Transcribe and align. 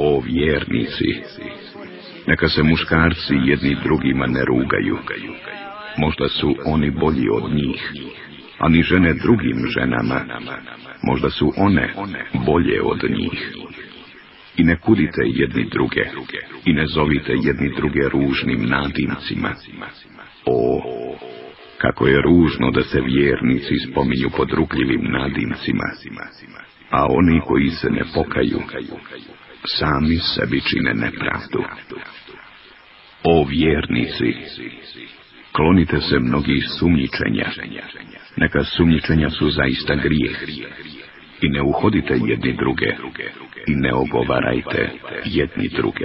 O 0.00 0.20
vjernici, 0.20 1.22
neka 2.26 2.48
se 2.48 2.62
muškarci 2.62 3.34
jedni 3.44 3.76
drugima 3.84 4.26
ne 4.26 4.44
rugaju. 4.44 4.98
Možda 5.96 6.28
su 6.28 6.56
oni 6.64 6.90
bolji 6.90 7.28
od 7.28 7.52
njih, 7.54 7.92
a 8.58 8.68
ni 8.68 8.82
žene 8.82 9.14
drugim 9.14 9.66
ženama. 9.66 10.24
Možda 11.02 11.30
su 11.30 11.52
one 11.56 11.94
bolje 12.46 12.82
od 12.82 13.02
njih. 13.10 13.52
I 14.56 14.64
ne 14.64 14.76
kudite 14.76 15.22
jedni 15.24 15.64
druge, 15.70 16.04
i 16.64 16.72
ne 16.72 16.86
zovite 16.86 17.32
jedni 17.42 17.74
druge 17.76 18.08
ružnim 18.08 18.62
nadimcima. 18.68 19.50
O, 20.46 20.82
kako 21.78 22.06
je 22.06 22.22
ružno 22.22 22.70
da 22.70 22.82
se 22.82 23.00
vjernici 23.00 23.74
spominju 23.90 24.30
pod 24.36 24.50
rukljivim 24.52 25.02
nadimcima, 25.02 25.84
a 26.90 27.06
oni 27.10 27.40
koji 27.40 27.70
se 27.70 27.90
ne 27.90 28.02
pokaju, 28.14 28.60
sami 29.66 30.18
sebi 30.18 30.60
čine 30.60 30.94
nepravdu. 30.94 31.64
O 33.24 33.44
vjernici, 33.44 34.34
klonite 35.52 36.00
se 36.00 36.18
mnogih 36.18 36.64
sumnjičenja, 36.78 37.50
neka 38.36 38.64
sumnjičenja 38.64 39.30
su 39.30 39.50
zaista 39.50 39.94
grijeh, 39.94 40.42
i 41.42 41.48
ne 41.48 41.62
uhodite 41.62 42.14
jedni 42.26 42.56
druge, 42.56 42.86
i 43.66 43.74
ne 43.74 43.94
ogovarajte 43.94 44.90
jedni 45.24 45.68
druge. 45.68 46.04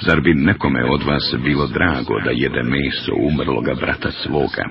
Zar 0.00 0.20
bi 0.20 0.34
nekome 0.34 0.84
od 0.84 1.02
vas 1.02 1.34
bilo 1.44 1.66
drago 1.66 2.20
da 2.24 2.30
jede 2.30 2.62
meso 2.62 3.12
umrloga 3.14 3.74
brata 3.74 4.10
svoga, 4.10 4.64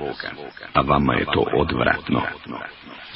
a 0.74 0.82
vama 0.82 1.14
je 1.14 1.26
to 1.34 1.46
odvratno? 1.58 2.22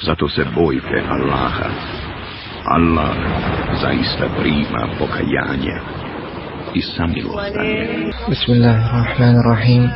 Zato 0.02 0.28
se 0.28 0.44
bojte 0.54 1.02
Allaha. 1.08 2.23
Allah 2.66 3.12
zaista 3.82 4.28
prima 4.40 4.88
pokajanje 4.98 5.76
i 6.74 6.82
samilostanje. 6.82 8.12
Bismillahirrahmanirrahim. 8.28 9.90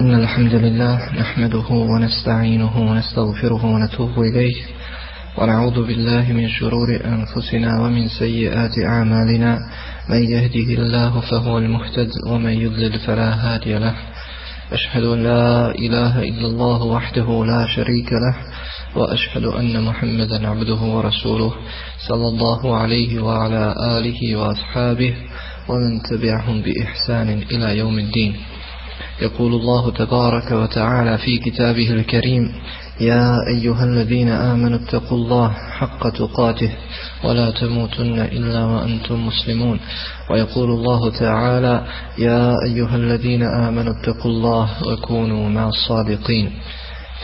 إن 0.00 0.14
الحمد 0.14 0.54
لله 0.54 0.98
نحمده 1.20 1.68
ونستعينه 1.70 2.76
ونستغفره 2.90 3.64
ونتوب 3.64 4.18
إليه 4.18 4.62
ونعوذ 5.38 5.86
بالله 5.86 6.32
من 6.32 6.48
شرور 6.48 6.88
أنفسنا 7.04 7.80
ومن 7.80 8.08
سيئات 8.08 8.78
أعمالنا. 8.86 9.58
من 10.10 10.22
يهده 10.22 10.82
الله 10.82 11.20
فهو 11.20 11.58
المهتد 11.58 12.10
ومن 12.26 12.50
يضلل 12.50 12.98
فلا 12.98 13.30
هادي 13.34 13.78
له. 13.78 13.94
أشهد 14.72 15.04
أن 15.04 15.22
لا 15.22 15.70
إله 15.70 16.22
إلا 16.22 16.46
الله 16.46 16.82
وحده 16.82 17.44
لا 17.46 17.66
شريك 17.66 18.12
له. 18.12 18.34
وأشهد 18.96 19.44
أن 19.44 19.84
محمدا 19.84 20.48
عبده 20.48 20.74
ورسوله 20.74 21.52
صلى 22.08 22.28
الله 22.28 22.76
عليه 22.76 23.20
وعلى 23.22 23.74
آله 23.98 24.36
وأصحابه 24.36 25.14
ومن 25.68 26.02
تبعهم 26.10 26.62
بإحسان 26.62 27.28
إلى 27.50 27.78
يوم 27.78 27.98
الدين. 27.98 28.36
يقول 29.22 29.54
الله 29.54 29.90
تبارك 29.90 30.52
وتعالى 30.52 31.18
في 31.18 31.38
كتابه 31.38 31.90
الكريم 31.90 32.52
يا 33.00 33.36
أيها 33.56 33.84
الذين 33.84 34.28
آمنوا 34.28 34.78
اتقوا 34.78 35.18
الله 35.18 35.48
حق 35.48 36.08
تقاته 36.08 36.70
ولا 37.24 37.50
تموتن 37.50 38.20
إلا 38.20 38.64
وأنتم 38.64 39.26
مسلمون. 39.26 39.80
ويقول 40.30 40.70
الله 40.70 41.10
تعالى 41.10 41.86
يا 42.18 42.54
أيها 42.66 42.96
الذين 42.96 43.42
آمنوا 43.42 43.92
اتقوا 44.00 44.30
الله 44.30 44.68
وكونوا 44.88 45.48
مع 45.48 45.68
الصادقين. 45.68 46.52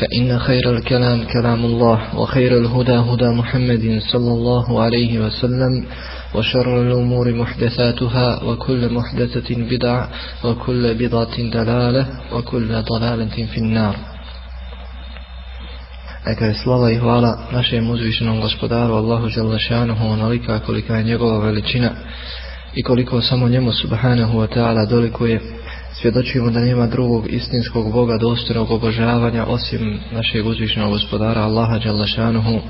فإن 0.00 0.38
خير 0.38 0.70
الكلام 0.76 1.24
كلام 1.24 1.64
الله 1.64 2.18
وخير 2.18 2.58
الهدى 2.58 2.92
هدى 3.10 3.28
محمد 3.28 4.00
صلى 4.12 4.32
الله 4.32 4.82
عليه 4.82 5.18
وسلم 5.18 5.86
وشر 6.34 6.82
الأمور 6.82 7.34
محدثاتها 7.34 8.44
وكل 8.44 8.92
محدثة 8.92 9.54
بدعة 9.70 10.08
وكل 10.44 10.94
بضعة 10.94 11.36
دلالة 11.52 12.06
وكل 12.32 12.82
ضلالة 12.82 13.46
في 13.52 13.58
النار 13.58 13.96
Neka 16.26 16.44
je 16.46 16.54
slava 16.54 16.90
i 16.90 16.96
hvala 16.96 17.38
našem 17.52 17.90
uzvišenom 17.90 18.40
gospodaru 18.40 18.94
Allahu 18.94 19.28
Đalešanuhu 19.36 20.06
onolika 20.06 20.58
kolika 20.58 20.96
je 20.96 21.04
njegova 21.04 21.38
veličina 21.38 21.90
i 22.74 22.82
koliko 22.82 23.22
samo 23.22 23.48
njemu 23.48 23.72
subhanahu 23.72 24.38
wa 24.38 24.46
ta'ala 24.54 24.84
dolikuje 24.86 25.40
svjedočimo 26.00 26.50
da 26.50 26.60
nema 26.60 26.86
drugog 26.86 27.32
istinskog 27.32 27.92
Boga 27.92 28.18
dostojnog 28.18 28.70
obožavanja 28.70 29.44
osim 29.46 30.00
našeg 30.12 30.46
uzvišenog 30.46 30.90
gospodara 30.90 31.40
Allaha 31.40 31.78
Đalešanuhu 31.78 32.60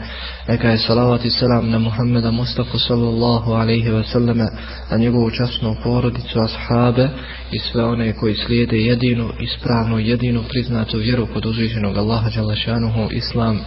neka 0.49 0.69
je 0.69 0.78
salavat 0.78 1.25
i 1.25 1.31
selam 1.31 1.71
na 1.71 1.78
Muhammeda 1.78 2.31
Mustafa 2.31 2.78
sallallahu 2.78 3.53
alaihi 3.53 3.88
wa 3.88 4.12
sallame 4.12 4.47
na 4.91 4.97
njegovu 4.97 5.31
časnu 5.31 5.77
porodicu 5.84 6.38
ashabe 6.41 7.09
i 7.53 7.59
sve 7.59 7.84
one 7.84 8.12
koji 8.12 8.34
slijede 8.34 8.78
jedinu, 8.78 9.31
ispravnu, 9.41 9.99
jedinu 9.99 10.43
priznatu 10.49 10.99
vjeru 10.99 11.27
pod 11.34 11.47
uzvišenog 11.47 11.97
Allaha 11.97 12.31
Đalešanuhu 12.31 13.09
Islam 13.12 13.61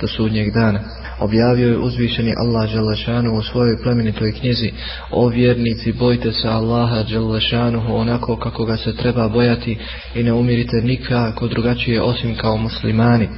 do 0.00 0.08
sudnjeg 0.08 0.52
dana. 0.52 0.80
Objavio 1.20 1.68
je 1.68 1.78
uzvišeni 1.78 2.34
Allah 2.38 2.72
Đalešanu 2.72 3.34
u 3.34 3.42
svojoj 3.42 3.82
plemenitoj 3.82 4.32
knjizi 4.32 4.72
O 5.10 5.28
vjernici, 5.28 5.92
bojte 5.92 6.32
se 6.32 6.48
Allaha 6.48 7.02
Đalešanu 7.02 7.96
onako 7.96 8.36
kako 8.36 8.64
ga 8.64 8.76
se 8.76 8.96
treba 8.96 9.28
bojati 9.28 9.78
i 10.14 10.22
ne 10.22 10.32
umirite 10.32 10.76
nikako 10.76 11.48
drugačije 11.48 12.02
osim 12.02 12.36
kao 12.36 12.56
muslimani. 12.56 13.28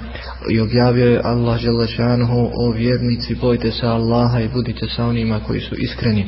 I 0.53 0.61
objavio 0.61 1.07
je 1.07 1.21
Allah 1.25 1.63
Đalešanu 1.63 2.51
O 2.55 2.73
vjernici, 2.73 3.35
bojte 3.35 3.71
se 3.71 3.87
Allaha 3.87 4.41
i 4.41 4.49
budite 4.49 4.87
sa 4.97 5.07
onima 5.07 5.41
koji 5.47 5.61
su 5.61 5.75
iskreni. 5.79 6.27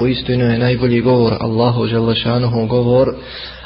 Uistinu 0.00 0.44
je 0.44 0.58
najbolji 0.58 1.00
govor 1.00 1.36
Allahu 1.40 1.86
Đalešanu 1.86 2.66
govor 2.66 3.14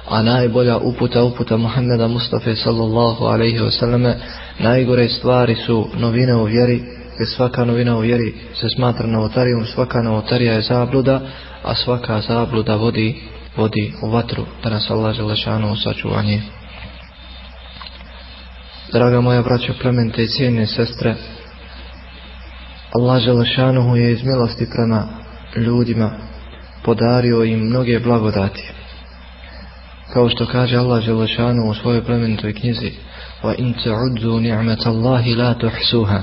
a 0.08 0.22
najbolja 0.22 0.78
uputa 0.78 1.24
uputa 1.24 1.56
Muhammeda 1.56 2.08
Mustafa 2.08 2.56
sallallahu 2.56 3.24
alaihi 3.24 3.58
wasallame 3.58 4.14
najgore 4.58 5.08
stvari 5.08 5.54
su 5.54 5.88
novine 5.96 6.34
u 6.34 6.44
vjeri 6.44 6.82
jer 7.18 7.28
svaka 7.36 7.64
novina 7.64 7.96
u 7.96 8.00
vjeri 8.00 8.34
se 8.60 8.66
smatra 8.76 9.06
novotarijom 9.06 9.66
svaka 9.66 10.02
novotarija 10.02 10.52
je 10.52 10.60
zabluda 10.60 11.20
a 11.62 11.74
svaka 11.74 12.20
zabluda 12.20 12.76
vodi 12.76 13.22
vodi 13.56 13.92
u 14.02 14.10
vatru. 14.10 14.44
Da 14.62 14.70
nas 14.70 14.90
Allah 14.90 15.14
želešanu 15.14 15.72
u 15.72 15.76
sačuvanje. 15.76 16.42
Draga 18.92 19.20
moja 19.20 19.42
braća 19.42 19.72
plemente 19.82 20.22
i 20.22 20.28
cijene 20.28 20.66
sestre 20.66 21.14
Allah 22.92 23.22
želešanu 23.22 23.96
je 23.96 24.12
iz 24.12 24.22
milosti 24.24 24.66
prema 24.70 25.23
ljudima 25.56 26.10
podario 26.84 27.44
im 27.44 27.60
mnoge 27.60 28.00
blagodati. 28.00 28.72
Kao 30.12 30.28
što 30.28 30.46
kaže 30.46 30.76
Allah 30.76 31.02
Želešanu 31.02 31.70
u 31.70 31.74
svojoj 31.74 32.04
plemenitoj 32.04 32.52
knjizi 32.52 32.92
wa 33.42 33.54
in 33.58 33.74
ta'uddu 33.74 34.40
ni'matallahi 34.40 35.34
la 35.36 35.54
tuhsuha. 35.54 36.22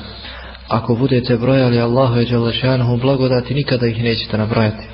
Ako 0.67 0.95
budete 0.95 1.37
brojali 1.37 1.81
Allahu 1.81 2.15
je 2.15 2.25
Želešanu 2.25 2.97
blagodati 2.97 3.53
nikada 3.53 3.87
ih 3.87 4.03
nećete 4.03 4.37
nabrojati. 4.37 4.87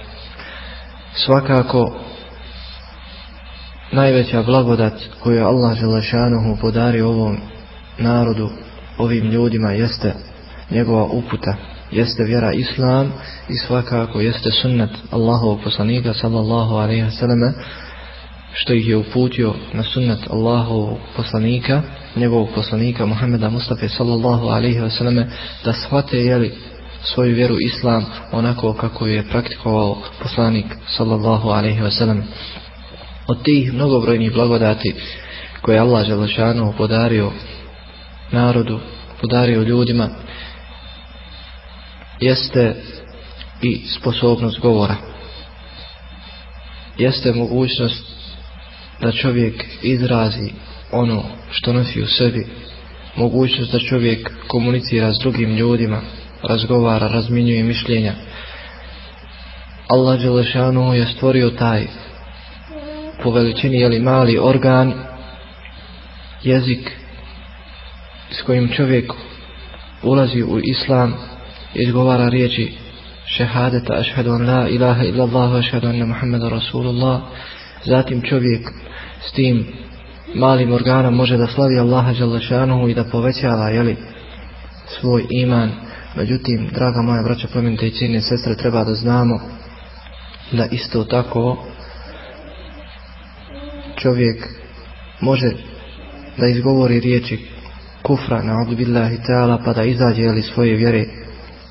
Svakako 1.13 1.99
najveća 3.91 4.43
blagodat 4.43 4.93
koju 5.19 5.35
je 5.35 5.43
Allah 5.43 5.77
Želešanu 5.77 6.57
podario 6.61 7.09
ovom 7.09 7.37
narodu 7.97 8.49
ovim 8.97 9.31
ljudima 9.31 9.71
jeste 9.71 10.13
njegova 10.71 11.03
uputa 11.03 11.55
jeste 11.91 12.23
vjera 12.23 12.53
Islam 12.53 13.13
i 13.49 13.53
svakako 13.57 14.21
jeste 14.21 14.51
sunnet 14.51 14.89
Allahovog 15.11 15.59
poslanika 15.63 16.13
sallallahu 16.13 16.75
alaihi 16.75 17.03
wa 17.03 17.19
sallam 17.19 17.53
što 18.53 18.73
ih 18.73 18.87
je 18.89 18.97
uputio 18.97 19.53
na 19.73 19.83
sunnet 19.83 20.19
Allahovog 20.29 20.97
poslanika, 21.15 21.81
njegovog 22.15 22.49
poslanika 22.55 23.05
Muhammeda 23.05 23.49
Mustafa 23.49 23.89
sallallahu 23.89 24.47
alaihi 24.47 24.79
wa 24.79 24.89
sallam, 24.89 25.15
da 25.65 25.73
shvate 25.73 26.17
jeli 26.17 26.53
svoju 27.03 27.35
vjeru 27.35 27.55
Islam 27.59 28.05
onako 28.31 28.73
kako 28.73 29.07
je 29.07 29.29
praktikovao 29.29 29.97
poslanik 30.23 30.65
sallallahu 30.87 31.49
alaihi 31.49 31.81
wa 31.81 31.97
sallam. 31.97 32.23
Od 33.27 33.43
tih 33.43 33.73
mnogobrojnih 33.73 34.33
blagodati 34.33 34.95
koje 35.61 35.75
je 35.75 35.79
Allah 35.79 36.05
Želešanu 36.07 36.73
podario 36.77 37.31
narodu, 38.31 38.79
podario 39.21 39.61
ljudima, 39.61 40.09
jeste 42.19 42.75
i 43.61 43.81
sposobnost 43.99 44.59
govora. 44.59 44.95
Jeste 46.97 47.33
mogućnost 47.33 48.05
da 49.01 49.11
čovjek 49.11 49.65
izrazi 49.81 50.51
ono 50.91 51.23
što 51.51 51.73
nosi 51.73 52.01
u 52.01 52.07
sebi, 52.07 52.47
mogućnost 53.15 53.71
da 53.71 53.79
čovjek 53.79 54.31
komunicira 54.47 55.13
s 55.13 55.17
drugim 55.21 55.55
ljudima, 55.55 56.01
razgovara, 56.43 57.07
razminjuje 57.07 57.63
mišljenja. 57.63 58.13
Allah 59.87 60.21
Đelešanu 60.21 60.93
je 60.93 61.05
stvorio 61.05 61.49
taj 61.49 61.87
po 63.23 63.31
veličini 63.31 63.79
jeli 63.79 63.99
mali 63.99 64.37
organ, 64.41 64.93
jezik 66.43 66.91
s 68.31 68.41
kojim 68.41 68.69
čovjek 68.69 69.13
ulazi 70.03 70.43
u 70.43 70.59
islam, 70.63 71.13
izgovara 71.73 72.29
riječi 72.29 72.73
šehadeta 73.25 73.93
ašhedu 73.93 74.31
an 74.31 74.49
la 74.49 74.69
ilaha 74.69 75.03
illa 75.03 75.23
Allah 75.23 75.55
ašhedu 75.55 75.87
anna 75.87 76.05
Muhammeda 76.05 76.49
Rasulullah. 76.49 77.21
Zatim 77.85 78.21
čovjek 78.21 78.69
s 79.29 79.31
tim 79.31 79.67
malim 80.35 80.73
organom 80.73 81.15
može 81.15 81.37
da 81.37 81.47
slavi 81.47 81.79
Allaha 81.79 82.13
Đalešanuhu 82.13 82.89
i 82.89 82.93
da 82.93 83.03
povećava 83.03 83.69
jeli, 83.69 83.95
svoj 84.99 85.25
iman. 85.29 85.71
Međutim 86.15 86.69
draga 86.73 87.01
moja 87.01 87.23
braća 87.23 87.47
plemenite 87.47 87.87
i 87.87 87.91
cijene 87.91 88.21
sestre 88.21 88.55
treba 88.55 88.83
da 88.83 88.93
znamo 88.93 89.39
da 90.51 90.65
isto 90.65 91.03
tako 91.03 91.65
čovjek 93.95 94.47
može 95.21 95.51
da 96.37 96.47
izgovori 96.47 96.99
riječi 96.99 97.39
kufra 98.01 98.43
na 98.43 98.65
billahi 98.77 99.17
ta'ala 99.17 99.57
pa 99.65 99.73
da 99.73 99.83
izađe 99.83 100.21
jeli, 100.21 100.41
svoje 100.41 100.75
vjere 100.75 101.05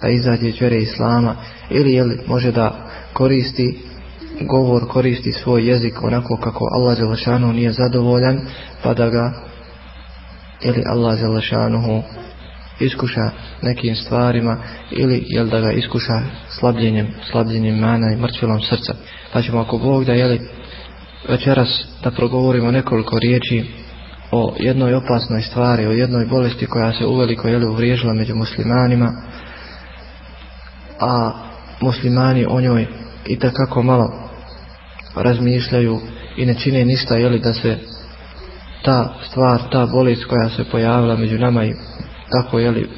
da 0.03 0.09
izađe 0.09 0.49
iz 0.49 0.61
vjere 0.61 0.77
Islama 0.77 1.37
ili 1.71 1.93
jeli, 1.93 2.19
može 2.27 2.53
da 2.53 2.89
koristi 3.13 3.79
govor, 4.41 4.89
koristi 4.89 5.33
svoj 5.33 5.69
jezik 5.69 6.03
onako 6.03 6.37
kako 6.37 6.65
Allah 6.73 6.99
Đelešanu 6.99 7.53
nije 7.53 7.73
zadovoljan 7.73 8.41
pa 8.83 8.95
da 8.95 9.11
ga 9.11 9.33
ili 10.63 10.83
Allah 10.87 11.21
Đelešanu 11.21 12.03
iskuša 12.81 13.31
nekim 13.63 13.97
stvarima 13.97 14.57
ili 14.91 15.25
jel 15.27 15.49
da 15.49 15.61
ga 15.61 15.73
iskuša 15.73 16.23
slabljenjem, 16.49 17.07
slabljenjem 17.31 17.79
mana 17.79 18.13
i 18.13 18.17
mrtvilom 18.17 18.61
srca. 18.61 18.95
Pa 19.33 19.43
ćemo 19.43 19.61
ako 19.61 19.79
Bog 19.79 20.05
da 20.05 20.13
jeli 20.13 20.41
večeras 21.29 21.85
da 22.03 22.11
progovorimo 22.11 22.71
nekoliko 22.71 23.19
riječi 23.19 23.65
o 24.33 24.55
jednoj 24.59 24.95
opasnoj 24.95 25.43
stvari, 25.43 25.87
o 25.87 25.93
jednoj 25.93 26.27
bolesti 26.27 26.67
koja 26.67 26.93
se 26.93 27.07
uveliko 27.07 27.49
jeli 27.49 27.67
uvriježila 27.67 28.13
među 28.13 28.35
muslimanima, 28.35 29.13
a 31.01 31.33
muslimani 31.81 32.47
o 32.49 32.61
njoj 32.61 32.87
i 33.27 33.39
takako 33.39 33.83
malo 33.83 34.13
razmišljaju 35.17 36.01
i 36.37 36.47
ne 36.47 36.55
čine 36.55 36.85
ništa 36.85 37.17
jeli 37.17 37.39
da 37.39 37.53
se 37.53 37.79
ta 38.85 39.15
stvar, 39.31 39.61
ta 39.73 39.87
bolest 39.87 40.25
koja 40.25 40.49
se 40.49 40.65
pojavila 40.65 41.17
među 41.17 41.39
nama 41.39 41.65
i 41.65 41.75
tako 42.31 42.59
jeli 42.59 42.89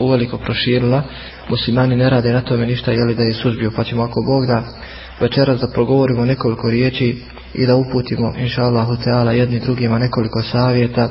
uveliko 0.00 0.38
proširila. 0.38 1.02
Muslimani 1.50 1.96
ne 1.96 2.10
rade 2.10 2.32
na 2.32 2.40
tome 2.40 2.66
ništa 2.66 2.92
jeli 2.92 3.14
da 3.14 3.22
je 3.22 3.34
suzbiju 3.34 3.72
pa 3.76 3.84
ćemo 3.84 4.02
ako 4.02 4.20
Bog 4.26 4.46
da 4.46 4.62
večeras 5.20 5.60
da 5.60 5.68
progovorimo 5.74 6.24
nekoliko 6.24 6.70
riječi 6.70 7.22
i 7.54 7.66
da 7.66 7.76
uputimo 7.76 8.34
inša 8.38 8.62
Allahu 8.62 8.96
jedni 9.34 9.60
drugima 9.60 9.98
nekoliko 9.98 10.42
savjeta 10.42 11.08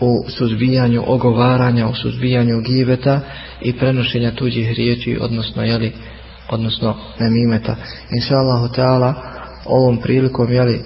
u 0.00 0.24
suzbijanju 0.28 1.04
ogovaranja, 1.06 1.88
u 1.88 1.94
suzbijanju 1.94 2.60
gibeta 2.60 3.20
i 3.62 3.72
prenošenja 3.72 4.30
tuđih 4.30 4.72
riječi, 4.76 5.18
odnosno 5.20 5.62
jeli, 5.62 5.92
odnosno 6.50 6.96
nemimeta. 7.18 7.76
Inša 8.16 8.34
Allahu 8.34 8.74
Teala 8.74 9.14
ovom 9.64 9.96
prilikom 9.96 10.52
jeli 10.52 10.82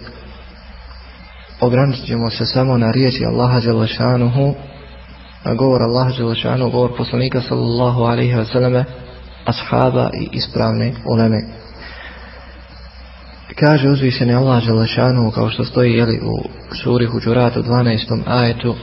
ograničit 1.61 2.07
ćemo 2.07 2.31
se 2.31 2.47
samo 2.47 2.79
na 2.79 2.91
riječi 2.91 3.25
Allaha 3.25 3.61
Đelešanuhu 3.61 4.55
na 5.45 5.55
govor 5.55 5.83
Allaha 5.83 6.17
Đelešanuhu, 6.19 6.71
govor 6.71 6.97
poslanika 6.97 7.41
sallallahu 7.41 8.03
alaihi 8.03 8.35
wa 8.35 8.53
sallame 8.53 8.85
ashaba 9.45 10.11
i 10.21 10.29
ispravne 10.33 10.95
uleme. 11.13 11.43
Kaže 13.61 13.89
uzvišeni 13.89 14.35
Allah 14.35 14.67
Đelešanu 14.67 15.31
kao 15.31 15.51
što 15.51 15.65
stoji 15.65 15.93
jeli, 15.93 16.21
u 16.23 16.49
suri 16.83 17.07
u 17.07 17.11
12. 17.11 18.23
ajetu 18.27 18.75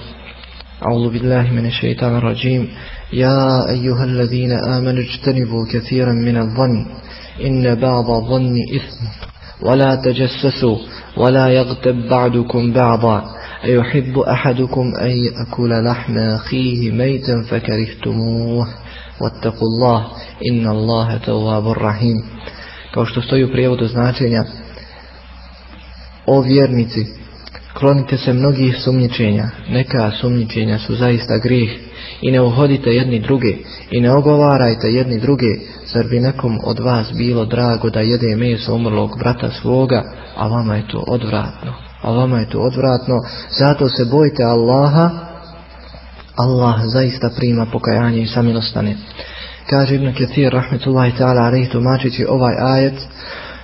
أعوذ 0.86 1.10
بالله 1.14 1.52
من 1.52 1.66
الشيطان 1.66 2.16
الرجيم. 2.16 2.70
يا 3.14 3.70
أيها 3.70 4.04
الذين 4.04 4.52
آمنوا 4.52 5.04
اجتنبوا 5.04 5.66
كثيرا 5.74 6.14
من 6.14 6.38
الظن 6.38 6.86
إن 7.46 7.76
بعض 7.76 8.10
الظن 8.10 8.56
إثم. 8.76 9.06
ولا 9.62 9.96
تجسسوا 9.96 10.78
ولا 11.18 11.48
يغتب 11.48 12.08
بعضكم 12.10 12.74
بعضا. 12.74 13.24
أيحب 13.64 14.20
أحدكم 14.20 14.94
أن 15.02 15.10
يأكل 15.10 15.84
لحم 15.84 16.18
أخيه 16.18 16.92
ميتا 16.92 17.44
فكرهتموه. 17.50 18.68
واتقوا 19.22 19.68
الله 19.68 20.08
إن 20.52 20.68
الله 20.68 21.18
تواب 21.18 21.68
رحيم. 21.68 22.18
kao 22.94 23.06
što 23.06 23.22
stoji 23.22 23.44
u 23.44 23.52
prijevodu 23.52 23.88
značenja 23.88 24.44
o 26.26 26.42
vjernici 26.42 27.19
klonite 27.74 28.18
se 28.18 28.34
mnogih 28.34 28.76
sumnjičenja. 28.84 29.50
Neka 29.70 30.12
sumnjičenja 30.22 30.80
su 30.80 30.96
zaista 30.96 31.38
grijeh. 31.38 31.72
I 32.22 32.32
ne 32.32 32.42
uhodite 32.42 32.90
jedni 32.90 33.20
druge 33.20 33.58
i 33.92 34.02
ne 34.02 34.12
ogovarajte 34.12 34.88
jedni 34.88 35.20
druge. 35.20 35.48
Zar 35.94 36.08
bi 36.08 36.20
nekom 36.20 36.60
od 36.64 36.80
vas 36.80 37.14
bilo 37.14 37.46
drago 37.46 37.90
da 37.90 38.00
jede 38.00 38.36
meso 38.36 38.76
umrlog 38.76 39.20
brata 39.20 39.52
svoga? 39.52 40.04
A 40.36 40.48
vama 40.48 40.76
je 40.76 40.88
to 40.88 41.04
odvratno. 41.08 41.74
A 42.02 42.12
vama 42.12 42.40
je 42.40 42.50
to 42.50 42.60
odvratno. 42.60 43.16
Zato 43.60 43.90
se 43.90 44.06
bojte 44.06 44.44
Allaha. 44.44 45.10
Allah 46.36 46.76
zaista 46.84 47.30
prima 47.38 47.66
pokajanje 47.66 48.22
i 48.22 48.28
samilostane. 48.28 48.96
Kaže 49.70 49.96
Ibn 49.96 50.14
Kathir 50.14 50.54
rahmetullahi 50.54 51.12
ta'ala 51.20 51.42
alaihi 51.48 51.70
tumačići 51.70 52.26
ovaj 52.26 52.56
ajet 52.60 52.94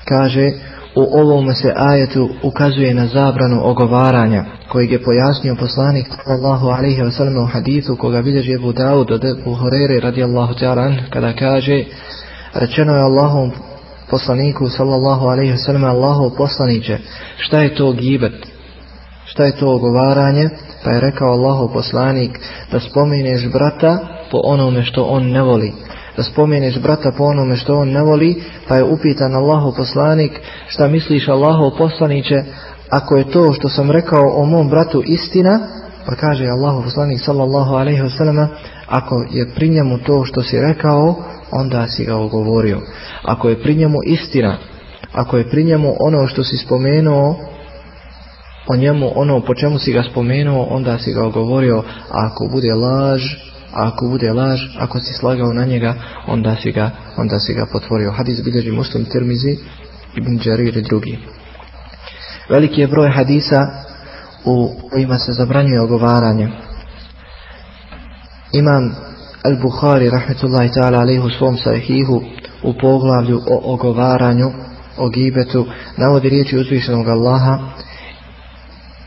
kaže 0.05 0.51
u 0.95 1.19
ovome 1.19 1.53
se 1.53 1.73
ajetu 1.75 2.29
ukazuje 2.43 2.93
na 2.93 3.07
zabranu 3.07 3.69
ogovaranja 3.69 4.45
kojeg 4.69 4.91
je 4.91 5.03
pojasnio 5.03 5.55
poslanik 5.55 6.07
sallallahu 6.23 6.67
alaihi 6.67 7.01
wa 7.01 7.11
sallam 7.11 7.43
u 7.43 7.45
hadithu 7.45 7.95
koga 7.95 8.21
bilježi 8.21 8.53
Ebu 8.53 8.73
Dawud 8.73 9.13
od 9.13 9.25
Ebu 9.25 9.53
Horeire 9.53 9.99
radijallahu 9.99 10.53
ta'ala 10.53 10.93
kada 11.09 11.33
kaže 11.33 11.83
rečeno 12.53 12.93
je 12.93 13.03
Allahom 13.03 13.51
poslaniku 14.09 14.69
sallallahu 14.69 15.25
alaihi 15.25 15.53
wa 15.53 15.65
sallam 15.65 15.83
Allahov 15.83 16.29
poslaniće 16.37 16.97
šta 17.37 17.59
je 17.59 17.75
to 17.75 17.91
gibet? 17.91 18.45
Šta 19.25 19.43
je 19.43 19.57
to 19.57 19.73
ogovaranje? 19.75 20.49
Pa 20.83 20.91
je 20.91 21.01
rekao 21.01 21.27
Allahov 21.27 21.73
poslanik 21.73 22.39
da 22.71 22.79
spomeneš 22.79 23.51
brata 23.51 23.97
po 24.31 24.41
onome 24.43 24.83
što 24.83 25.03
on 25.03 25.23
ne 25.23 25.41
voli 25.41 25.73
da 26.17 26.23
spomeneš 26.23 26.81
brata 26.81 27.11
po 27.17 27.23
onome 27.23 27.55
što 27.55 27.77
on 27.77 27.89
ne 27.89 28.01
voli, 28.01 28.43
pa 28.67 28.75
je 28.75 28.83
upitan 28.83 29.35
Allahu 29.35 29.73
poslanik, 29.77 30.31
šta 30.67 30.87
misliš 30.87 31.27
Allahu 31.27 31.77
poslaniće, 31.77 32.43
ako 32.89 33.17
je 33.17 33.31
to 33.31 33.53
što 33.53 33.69
sam 33.69 33.91
rekao 33.91 34.33
o 34.35 34.45
mom 34.45 34.69
bratu 34.69 35.03
istina, 35.05 35.59
pa 36.05 36.15
kaže 36.15 36.47
Allahu 36.47 36.83
poslanik 36.83 37.21
sallallahu 37.21 37.73
alaihi 37.73 38.01
wasallam, 38.01 38.47
ako 38.87 39.25
je 39.31 39.49
pri 39.55 39.69
njemu 39.69 39.97
to 39.97 40.25
što 40.25 40.43
si 40.43 40.61
rekao, 40.61 41.15
onda 41.51 41.87
si 41.87 42.05
ga 42.05 42.15
ogovorio. 42.15 42.81
Ako 43.23 43.49
je 43.49 43.61
pri 43.61 43.75
njemu 43.75 43.97
istina, 44.05 44.57
ako 45.13 45.37
je 45.37 45.49
pri 45.49 45.63
njemu 45.63 45.95
ono 45.99 46.27
što 46.27 46.43
si 46.43 46.57
spomenuo, 46.57 47.35
o 48.67 48.75
njemu 48.75 49.11
ono 49.15 49.41
po 49.41 49.55
čemu 49.55 49.79
si 49.79 49.93
ga 49.93 50.03
spomenuo, 50.03 50.67
onda 50.69 50.97
si 50.97 51.13
ga 51.13 51.25
ogovorio, 51.25 51.77
a 52.11 52.27
ako 52.27 52.47
bude 52.51 52.73
laž, 52.73 53.21
a 53.74 53.88
ako 53.88 54.08
bude 54.08 54.32
laž, 54.32 54.60
ako 54.78 55.00
si 55.00 55.12
slagao 55.14 55.52
na 55.52 55.64
njega, 55.64 55.94
onda 56.26 56.56
si 56.56 56.72
ga, 56.72 56.90
onda 57.16 57.38
si 57.38 57.54
ga 57.54 57.66
potvorio. 57.72 58.12
Hadis 58.12 58.42
bilježi 58.44 58.70
muslim 58.72 59.04
termizi, 59.04 59.58
ibn 60.16 60.38
Đarir 60.44 60.76
i 60.76 60.82
drugi. 60.82 61.18
Veliki 62.50 62.80
je 62.80 62.88
broj 62.88 63.10
hadisa 63.10 63.66
u 64.44 64.74
kojima 64.90 65.18
se 65.18 65.32
zabranjuje 65.32 65.80
ogovaranje. 65.80 66.48
Imam 68.52 68.94
Al-Bukhari, 69.42 70.10
rahmetullahi 70.10 70.68
ta'ala, 70.68 70.98
alaihi 70.98 71.20
u 71.20 71.30
svom 71.30 71.56
sahihu, 71.56 72.22
u 72.62 72.74
poglavlju 72.80 73.40
o 73.50 73.74
ogovaranju, 73.74 74.50
o 74.98 75.08
gibetu, 75.08 75.66
navodi 75.96 76.28
riječi 76.28 76.58
uzvišenog 76.58 77.08
Allaha, 77.08 77.58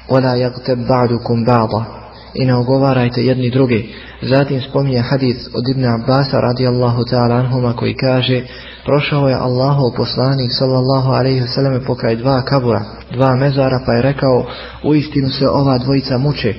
وَلَا 0.10 0.36
يَغْتَبْ 0.36 0.88
بَعْدُكُمْ 0.88 1.46
بَعْضًا 1.46 1.97
i 2.35 2.45
ne 2.45 2.55
ogovarajte 2.55 3.23
jedni 3.23 3.51
drugi. 3.51 3.95
Zatim 4.23 4.61
spominje 4.61 5.01
hadith 5.01 5.41
od 5.55 5.69
Ibn 5.69 5.85
Abbasa 5.85 6.41
radijallahu 6.41 7.03
ta'ala 7.05 7.35
anhuma 7.39 7.73
koji 7.73 7.95
kaže 7.95 8.43
prošao 8.85 9.29
je 9.29 9.35
Allahov 9.35 9.91
poslanik 9.97 10.51
sallallahu 10.53 11.11
alaihi 11.11 11.41
wasallam 11.41 11.87
pokraj 11.87 12.17
dva 12.17 12.43
kabura, 12.43 12.85
dva 13.13 13.37
mezara 13.37 13.81
pa 13.87 13.93
je 13.93 14.03
rekao 14.03 14.47
u 14.85 14.95
istinu 14.95 15.29
se 15.29 15.49
ova 15.49 15.79
dvojica 15.79 16.19
muče. 16.19 16.55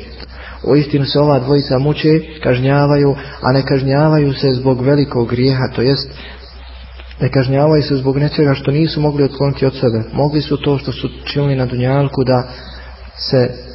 U 0.63 0.75
istinu 0.75 1.05
se 1.05 1.19
ova 1.19 1.39
dvojica 1.39 1.79
muče, 1.79 2.19
kažnjavaju, 2.43 3.15
a 3.41 3.51
ne 3.51 3.65
kažnjavaju 3.65 4.33
se 4.33 4.53
zbog 4.53 4.81
velikog 4.81 5.29
grijeha, 5.29 5.67
to 5.75 5.81
jest 5.81 6.09
ne 7.21 7.29
kažnjavaju 7.29 7.83
se 7.83 7.95
zbog 7.95 8.17
nečega 8.17 8.53
što 8.53 8.71
nisu 8.71 9.01
mogli 9.01 9.23
otkloniti 9.23 9.65
od 9.65 9.73
sebe. 9.73 10.03
Mogli 10.13 10.41
su 10.41 10.57
to 10.57 10.77
što 10.77 10.91
su 10.91 11.09
činili 11.25 11.55
na 11.55 11.65
dunjalku 11.65 12.23
da 12.23 12.43
se 13.17 13.68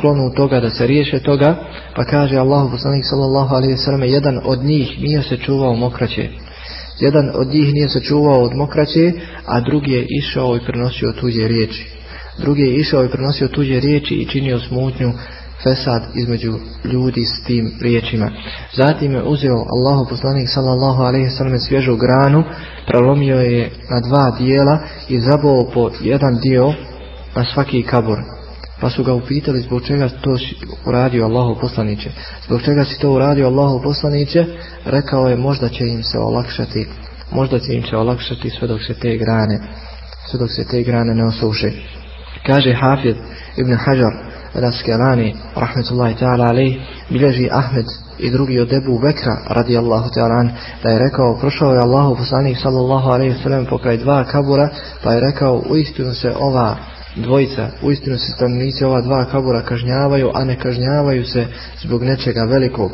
klonu 0.00 0.30
toga 0.36 0.60
da 0.60 0.70
se 0.70 0.86
riješe 0.86 1.18
toga 1.18 1.56
pa 1.96 2.04
kaže 2.04 2.36
Allahu 2.36 2.70
poslanik 2.70 3.04
sallallahu 3.10 3.54
alejhi 3.54 3.72
ve 3.72 3.78
selleme 3.78 4.08
jedan 4.08 4.40
od 4.44 4.64
njih 4.64 5.02
nije 5.02 5.22
se 5.22 5.36
čuvao 5.36 5.74
mokraće 5.74 6.28
jedan 7.00 7.30
od 7.34 7.48
njih 7.48 7.74
nije 7.74 7.88
se 7.88 8.00
čuvao 8.00 8.42
od 8.42 8.54
mokraće 8.54 9.12
a 9.46 9.60
drugi 9.60 9.92
je 9.92 10.06
išao 10.20 10.56
i 10.56 10.64
prenosio 10.66 11.12
tuđe 11.12 11.48
riječi 11.48 12.00
drugi 12.38 12.62
je 12.62 12.74
išao 12.74 13.04
i 13.04 13.10
prenosio 13.10 13.48
tuđe 13.48 13.80
riječi 13.80 14.14
i 14.14 14.26
činio 14.26 14.60
smutnju 14.60 15.12
fesad 15.62 16.02
između 16.14 16.52
ljudi 16.84 17.24
s 17.24 17.44
tim 17.44 17.72
riječima. 17.80 18.30
Zatim 18.76 19.12
je 19.12 19.22
uzeo 19.22 19.64
Allahu 19.74 20.08
poslanik 20.08 20.48
sallallahu 20.48 21.02
alaihi 21.02 21.30
sallam 21.30 21.58
svježu 21.58 21.96
granu, 21.96 22.44
prelomio 22.86 23.36
je 23.36 23.70
na 23.90 24.00
dva 24.00 24.30
dijela 24.38 24.78
i 25.08 25.20
zabao 25.20 25.70
po 25.74 25.90
jedan 26.00 26.38
dio 26.42 26.74
na 27.36 27.44
svaki 27.44 27.82
kabur. 27.82 28.18
Pa 28.80 28.90
su 28.90 29.04
ga 29.04 29.14
upitali 29.14 29.60
zbog 29.60 29.82
čega 29.82 30.08
to 30.08 30.36
uradio 30.86 31.24
Allahu 31.24 31.60
poslaniće. 31.60 32.10
Zbog 32.46 32.62
čega 32.62 32.84
si 32.84 33.00
to 33.00 33.10
uradio 33.12 33.46
Allahu 33.46 33.82
poslaniće, 33.82 34.44
rekao 34.84 35.28
je 35.28 35.36
možda 35.36 35.68
će 35.68 35.84
im 35.86 36.02
se 36.02 36.18
olakšati, 36.18 36.86
možda 37.32 37.58
će 37.58 37.74
im 37.74 37.82
se 37.82 37.96
olakšati 37.96 38.50
sve 38.50 38.68
dok 38.68 38.80
se 38.86 38.94
te 38.94 39.16
grane, 39.16 39.60
sve 40.30 40.38
dok 40.38 40.50
se 40.50 40.64
te 40.70 40.82
grane 40.82 41.14
ne 41.14 41.24
osuše. 41.24 41.70
Kaže 42.46 42.74
Hafid 42.74 43.16
ibn 43.56 43.76
Hajar 43.76 44.30
Raskelani, 44.54 45.34
rahmetullahi 45.56 46.14
ta'ala 46.14 46.48
alaih, 46.48 46.80
bilježi 47.10 47.48
Ahmed 47.52 47.86
i 48.18 48.30
drugi 48.30 48.60
od 48.60 48.72
Ebu 48.72 48.98
Bekra, 48.98 49.36
radijallahu 49.48 50.08
ta'ala 50.16 50.48
da 50.82 50.90
je 50.90 50.98
rekao, 50.98 51.38
prošao 51.40 51.72
je 51.72 51.80
Allahu 51.82 52.16
poslanik 52.16 52.58
sallallahu 52.62 53.08
alaihi 53.08 53.42
sallam 53.42 53.66
pokraj 53.66 53.96
dva 53.96 54.24
kabura, 54.24 54.68
pa 55.02 55.12
je 55.12 55.20
rekao, 55.20 55.62
uistinu 55.70 56.14
se 56.14 56.32
ova 56.40 56.76
dvojica, 57.16 57.68
uistinu 57.82 58.18
se 58.18 58.32
stanovnici 58.32 58.84
ova 58.84 59.00
dva 59.00 59.24
kabura 59.24 59.62
kažnjavaju, 59.62 60.30
a 60.34 60.44
ne 60.44 60.58
kažnjavaju 60.58 61.24
se 61.24 61.46
zbog 61.82 62.02
nečega 62.02 62.44
velikog. 62.44 62.90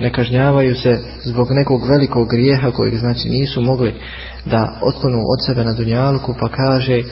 Ne 0.00 0.12
kažnjavaju 0.12 0.74
se 0.74 0.98
zbog 1.24 1.48
nekog 1.50 1.88
velikog 1.88 2.28
grijeha 2.30 2.70
kojeg 2.70 2.96
znači 2.96 3.28
nisu 3.28 3.60
mogli 3.60 3.94
da 4.44 4.78
otklonu 4.82 5.18
od 5.18 5.46
sebe 5.46 5.64
na 5.64 5.72
dunjalku, 5.72 6.34
pa 6.40 6.48
kaže 6.48 7.02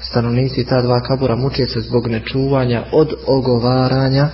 stanovnici 0.00 0.64
ta 0.64 0.82
dva 0.82 1.00
kabura 1.00 1.36
muče 1.36 1.66
se 1.66 1.80
zbog 1.80 2.06
nečuvanja 2.06 2.84
od 2.92 3.14
ogovaranja 3.26 4.28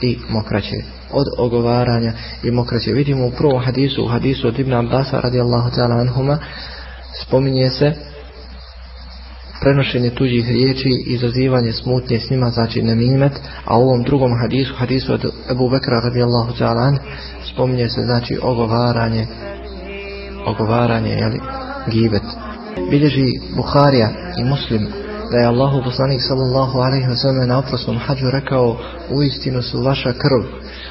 i 0.00 0.18
mokraće. 0.28 0.76
Od 1.12 1.26
ogovaranja 1.38 2.12
i 2.42 2.50
mokraće. 2.50 2.92
Vidimo 2.92 3.26
u 3.26 3.30
prvom 3.30 3.64
hadisu, 3.64 4.04
u 4.04 4.08
hadisu 4.08 4.48
od 4.48 4.58
Ibn 4.58 4.72
Abbas 4.72 5.12
radijallahu 5.12 5.70
ta'ala 5.70 6.00
anhuma, 6.00 6.38
spominje 7.22 7.70
se 7.70 7.92
prenošenje 9.64 10.10
tuđih 10.10 10.48
riječi, 10.48 10.90
izazivanje 11.06 11.72
smutnje 11.72 12.20
s 12.20 12.30
njima, 12.30 12.50
znači 12.50 12.82
nemimet, 12.82 13.32
a 13.64 13.78
u 13.78 13.82
ovom 13.82 14.02
drugom 14.02 14.32
hadisu, 14.42 14.74
hadisu 14.76 15.12
od 15.12 15.24
Ebu 15.50 15.70
Bekra 15.70 16.00
radijallahu 16.04 16.52
ta'ala 16.58 16.98
spominje 17.52 17.88
se 17.88 18.00
znači 18.02 18.38
ogovaranje, 18.42 19.26
ogovaranje, 20.46 21.10
jeli, 21.10 21.40
gibet. 21.86 22.22
Bilježi 22.90 23.26
Buharija 23.56 24.08
i 24.40 24.44
Muslim 24.44 24.82
da 25.30 25.38
je 25.38 25.46
Allahu 25.46 25.82
poslanik 25.84 26.20
sallallahu 26.28 26.78
alaihi 26.78 27.06
wa 27.06 27.16
sallam 27.22 27.48
na 27.48 27.58
oprosnom 27.58 27.98
hađu 27.98 28.30
rekao 28.32 28.76
u 29.10 29.22
istinu 29.22 29.62
su 29.62 29.82
vaša 29.82 30.12
krv 30.12 30.42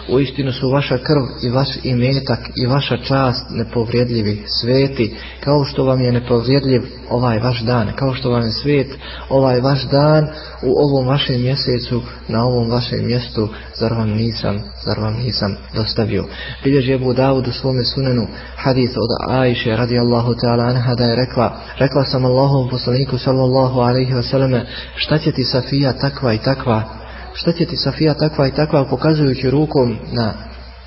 u 0.10 0.20
istinu 0.20 0.52
su 0.52 0.70
vaša 0.70 0.98
krv 0.98 1.24
i 1.44 1.50
vaš 1.50 1.68
imetak 1.84 2.40
i 2.56 2.66
vaša 2.66 2.98
čast 2.98 3.46
nepovrijedljivi, 3.50 4.44
sveti, 4.62 5.16
kao 5.44 5.66
što 5.66 5.84
vam 5.84 6.02
je 6.02 6.12
nepovrijedljiv 6.12 6.82
ovaj 7.10 7.40
vaš 7.40 7.62
dan, 7.62 7.92
kao 7.96 8.14
što 8.14 8.30
vam 8.30 8.42
je 8.42 8.52
svet 8.52 8.88
ovaj 9.30 9.62
vaš 9.62 9.84
dan 9.84 10.28
u 10.64 10.72
ovom 10.78 11.08
vašem 11.08 11.42
mjesecu, 11.42 12.02
na 12.28 12.44
ovom 12.44 12.70
vašem 12.70 13.06
mjestu, 13.06 13.50
zar 13.80 13.94
vam 13.94 14.10
nisam, 14.10 14.62
zar 14.86 15.00
vam 15.00 15.14
nisam 15.14 15.56
dostavio. 15.76 16.26
Bilježi 16.64 16.92
je 16.92 17.14
Davud 17.16 17.48
u 17.48 17.52
svome 17.52 17.84
sunenu 17.84 18.28
hadith 18.58 18.94
od 18.98 19.32
Ajše 19.32 19.76
radijallahu 19.76 20.34
ta'ala 20.34 20.70
anha 20.70 20.96
da 20.96 21.04
je 21.04 21.16
rekla, 21.16 21.58
rekla 21.78 22.04
sam 22.04 22.26
Allahom 22.26 22.70
poslaniku 22.70 23.18
sallallahu 23.18 23.80
alaihi 23.80 24.14
wasallam, 24.14 24.62
šta 24.96 25.18
će 25.18 25.32
ti 25.32 25.44
Safija 25.44 25.94
takva 25.94 26.34
i 26.34 26.38
takva, 26.38 27.03
šta 27.34 27.52
će 27.52 27.66
ti 27.66 27.78
Safija 27.78 28.14
takva 28.14 28.48
i 28.48 28.52
takva 28.52 28.86
pokazujući 28.86 29.50
rukom 29.50 29.98
na 30.12 30.34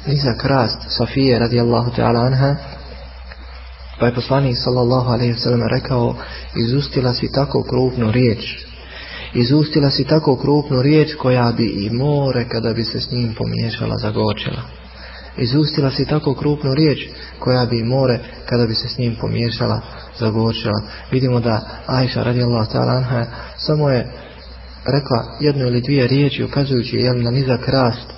nizak 0.06 0.44
rast 0.44 0.78
Safije 0.88 1.38
radijallahu 1.38 1.90
ta'ala 1.90 2.26
anha 2.26 2.56
pa 4.00 4.06
je 4.06 4.14
poslanik 4.14 4.56
sallallahu 4.64 5.10
alaihi 5.10 5.34
wa 5.34 5.68
rekao 5.70 6.14
izustila 6.56 7.14
si 7.14 7.32
tako 7.32 7.62
krupnu 7.62 8.10
riječ 8.10 8.66
izustila 9.34 9.90
si 9.90 10.04
tako 10.04 10.36
krupnu 10.36 10.82
riječ 10.82 11.14
koja 11.14 11.52
bi 11.56 11.66
i 11.66 11.90
more 11.90 12.48
kada 12.48 12.72
bi 12.72 12.84
se 12.84 13.00
s 13.00 13.10
njim 13.10 13.34
pomiješala 13.38 13.96
zagočila 13.96 14.62
izustila 15.36 15.90
si 15.90 16.04
tako 16.04 16.34
krupnu 16.34 16.74
riječ 16.74 17.08
koja 17.38 17.66
bi 17.66 17.82
more 17.82 18.18
kada 18.46 18.66
bi 18.66 18.74
se 18.74 18.88
s 18.88 18.98
njim 18.98 19.16
pomiješala 19.20 19.80
zagočila 20.18 20.82
vidimo 21.10 21.40
da 21.40 21.68
Ajša 21.86 22.22
radijallahu 22.22 22.72
ta'ala 22.72 22.96
anha 22.96 23.26
samo 23.56 23.90
je 23.90 24.25
rekla 24.88 25.36
jednu 25.40 25.66
ili 25.66 25.80
dvije 25.80 26.06
riječi 26.06 26.44
ukazujući 26.44 26.96
jel, 26.96 27.22
na 27.22 27.30
nizak 27.30 27.68
rast 27.68 28.16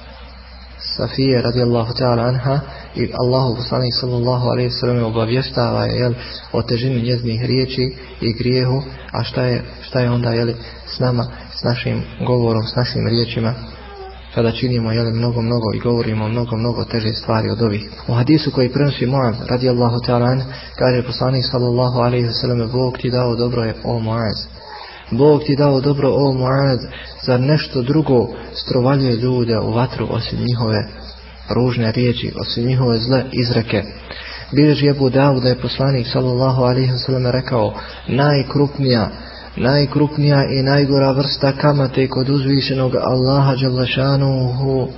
Safije 0.96 1.42
radijallahu 1.42 1.92
ta'ala 1.92 2.28
anha 2.28 2.60
i 2.94 3.10
Allahu 3.22 3.56
poslanik 3.56 3.94
sallallahu 4.00 4.46
alaihi 4.46 4.70
sallam 4.70 5.04
obavještava 5.04 5.84
je 5.84 5.98
jel, 5.98 6.14
o 6.52 6.62
težini 6.62 7.02
njeznih 7.02 7.44
riječi 7.44 7.94
i 8.20 8.32
grijehu 8.38 8.82
a 9.12 9.24
šta 9.24 9.42
je, 9.42 9.62
šta 9.82 10.00
je 10.00 10.10
onda 10.10 10.30
jel, 10.32 10.48
s 10.86 10.98
nama, 10.98 11.26
s 11.60 11.62
našim 11.62 12.02
govorom, 12.26 12.62
s 12.62 12.76
našim 12.76 13.08
riječima 13.08 13.54
kada 14.34 14.52
činimo 14.52 14.92
jel, 14.92 15.10
mnogo, 15.10 15.42
mnogo 15.42 15.66
i 15.74 15.78
govorimo 15.78 16.28
mnogo, 16.28 16.56
mnogo 16.56 16.84
teže 16.84 17.12
stvari 17.12 17.50
od 17.50 17.62
ovih. 17.62 17.90
U 18.08 18.14
hadisu 18.14 18.50
koji 18.50 18.72
prenosi 18.72 19.06
Muaz 19.06 19.36
radijallahu 19.48 19.96
ta'ala 20.06 20.42
kaže 20.78 21.06
poslanik 21.06 21.44
sallallahu 21.50 21.98
alaihi 21.98 22.28
sallam 22.32 22.70
Bog 22.72 22.98
ti 22.98 23.10
dao 23.10 23.36
dobro 23.36 23.62
je 23.62 23.74
o 23.84 23.98
Muaz 23.98 24.38
Bog 25.10 25.42
ti 25.44 25.56
dao 25.56 25.80
dobro 25.80 26.08
o 26.14 26.32
Muad, 26.32 26.78
za 27.26 27.38
nešto 27.38 27.82
drugo 27.82 28.28
strovaljuje 28.54 29.16
ljude 29.16 29.58
u 29.58 29.72
vatru 29.72 30.06
osim 30.10 30.38
njihove 30.38 30.88
ružne 31.54 31.92
riječi, 31.92 32.32
osim 32.40 32.66
njihove 32.66 32.98
zle 32.98 33.24
izreke. 33.32 33.82
Bilježi 34.52 34.86
je 34.86 34.94
Budavu 34.94 35.40
da 35.40 35.48
je 35.48 35.60
poslanik 35.60 36.06
sallallahu 36.12 36.62
alaihi 36.62 36.92
wasallam 36.92 37.30
rekao 37.30 37.74
najkrupnija, 38.08 39.10
najkrupnija 39.56 40.44
i 40.50 40.62
najgora 40.62 41.12
vrsta 41.12 41.52
kamate 41.52 42.08
kod 42.08 42.28
uzvišenog 42.28 42.92
Allaha 42.94 43.56
Đalešanuhu 43.56 44.88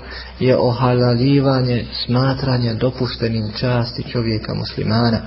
je 0.41 0.57
ohalaljivanje, 0.57 1.87
smatranje 2.07 2.75
dopuštenim 2.75 3.53
časti 3.61 4.03
čovjeka 4.03 4.55
muslimana 4.55 5.21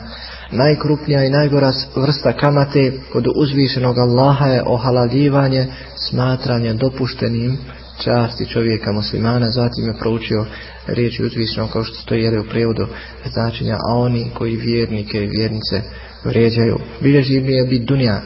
najkrupnija 0.54 1.24
i 1.24 1.30
najgora 1.30 1.72
vrsta 1.96 2.34
kamate 2.34 2.92
kod 3.12 3.26
uzvišenog 3.36 3.98
Allaha 3.98 4.48
je 4.48 4.64
ohalaljivanje, 4.66 5.68
smatranje 6.10 6.74
dopuštenim 6.74 7.58
časti 8.04 8.46
čovjeka 8.46 8.92
muslimana, 8.92 9.50
zatim 9.50 9.86
je 9.86 9.98
proučio 10.00 10.46
riječi 10.88 11.24
uzvišenog 11.24 11.70
kao 11.70 11.84
što 11.84 11.96
stoji 11.96 12.40
u 12.40 12.44
prevodu 12.50 12.88
značenja, 13.34 13.76
a 13.76 13.96
oni 13.96 14.32
koji 14.34 14.56
vjernike 14.56 15.24
i 15.24 15.28
vjernice 15.28 15.82
vrijeđaju. 16.24 16.80
Bilježi 17.02 17.42
mi 17.42 17.54
je 17.54 17.66
bit 17.66 17.88
dunja 17.88 18.22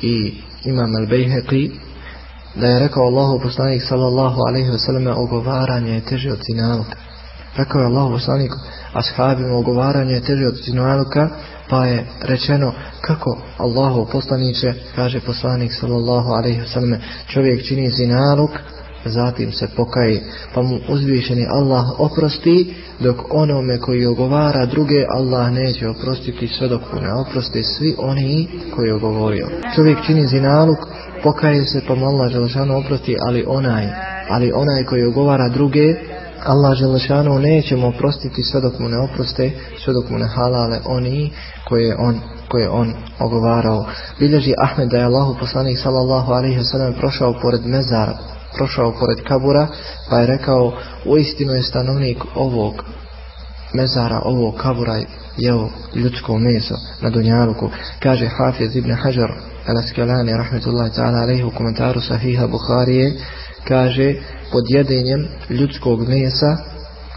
i 0.00 0.34
imam 0.64 0.96
al 0.96 1.06
bejheqi 1.06 1.70
da 2.54 2.66
je 2.66 2.78
rekao 2.78 3.02
Allahu 3.02 3.40
poslanik 3.42 3.82
sallallahu 3.82 4.40
alaihi 4.48 4.70
wasallam 4.70 5.14
ogovaranje 5.16 5.94
je 5.94 6.00
teže 6.00 6.32
od 6.32 6.38
zinaluka. 6.50 7.11
Rekao 7.56 7.80
je 7.80 7.86
Allahu 7.86 8.12
poslanik 8.12 8.52
ashabima 8.92 9.56
ogovaranje 9.56 10.14
je 10.14 10.20
teže 10.20 10.46
od 10.46 10.54
zinaluka 10.64 11.28
pa 11.72 11.86
je 11.86 12.06
rečeno 12.22 12.72
kako 13.00 13.38
Allahu 13.58 14.06
poslaniće, 14.12 14.74
kaže 14.94 15.20
poslanik 15.20 15.72
sallallahu 15.80 16.28
alaihi 16.28 16.60
wasallam, 16.60 16.98
čovjek 17.26 17.64
čini 17.64 17.90
zinaluk, 17.90 18.50
zatim 19.04 19.52
se 19.52 19.68
pokaje, 19.76 20.22
pa 20.54 20.62
mu 20.62 20.78
uzvišeni 20.88 21.46
Allah 21.50 22.00
oprosti, 22.00 22.74
dok 23.00 23.16
onome 23.30 23.78
koji 23.78 24.06
ogovara 24.06 24.66
druge, 24.66 25.04
Allah 25.08 25.52
neće 25.52 25.88
oprostiti 25.88 26.48
sve 26.48 26.68
dok 26.68 26.82
ne 27.02 27.14
oprosti 27.14 27.62
svi 27.62 27.94
oni 27.98 28.48
koji 28.74 28.86
je 28.86 28.94
ogovorio. 28.94 29.48
Čovjek 29.74 29.98
čini 30.06 30.26
zinaluk, 30.26 30.78
pokaje 31.22 31.64
se, 31.64 31.80
pa 31.88 31.94
mu 31.94 32.06
Allah 32.06 32.32
želešano 32.32 32.78
oprosti, 32.78 33.16
ali 33.26 33.44
onaj, 33.48 33.88
ali 34.28 34.52
onaj 34.54 34.84
koji 34.84 35.04
ogovara 35.04 35.48
druge, 35.48 35.94
Allah 36.44 36.74
Želešanu 36.74 37.38
neće 37.38 37.76
mu 37.76 37.88
oprostiti 37.88 38.42
sve 38.42 38.60
dok 38.60 38.78
mu 38.78 38.88
ne 38.88 38.98
oproste, 38.98 39.50
sve 39.84 39.92
dok 39.92 40.10
mu 40.10 40.18
ne 40.18 40.26
halale 40.26 40.80
oni 40.84 41.32
koje 41.68 41.96
on, 41.98 42.20
koje 42.48 42.68
on 42.68 42.94
ogovarao. 43.18 43.86
Bilježi 44.18 44.54
Ahmed 44.58 44.88
da 44.88 44.96
je 44.96 45.04
Allahu 45.04 45.36
poslanik 45.40 45.78
sallallahu 45.78 46.32
alaihi 46.32 46.58
wasallam 46.58 46.98
prošao 47.00 47.34
pored 47.42 47.66
mezara, 47.66 48.18
prošao 48.56 48.92
pored 49.00 49.18
kabura, 49.28 49.66
pa 50.10 50.18
je 50.18 50.26
rekao, 50.26 50.72
u 51.06 51.18
istinu 51.18 51.52
je 51.52 51.62
stanovnik 51.62 52.24
ovog 52.34 52.84
mezara, 53.74 54.20
ovog 54.24 54.54
kabura 54.54 55.00
jeo 55.36 55.68
ljudsko 55.94 56.38
meso 56.38 56.74
na 57.00 57.10
Dunjaluku. 57.10 57.70
Kaže 58.02 58.26
Hafiz 58.28 58.76
ibn 58.76 58.92
Hajar 58.92 59.32
al-Askalani 59.66 60.36
rahmetullahi 60.36 60.90
ta'ala 60.90 61.18
alaihi 61.18 61.44
u 61.44 61.50
komentaru 61.50 62.00
sahiha 62.00 62.46
Bukharije, 62.46 63.12
kaže 63.68 64.14
pod 64.52 64.64
jedenjem 64.68 65.28
ljudskog 65.50 66.08
mesa 66.08 66.56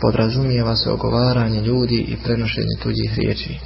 podrazumijeva 0.02 0.76
se 0.76 0.92
ogovaranje 0.92 1.62
ljudi 1.62 2.06
i 2.08 2.18
prenošenje 2.24 2.76
tuđih 2.84 3.14
riječi 3.18 3.60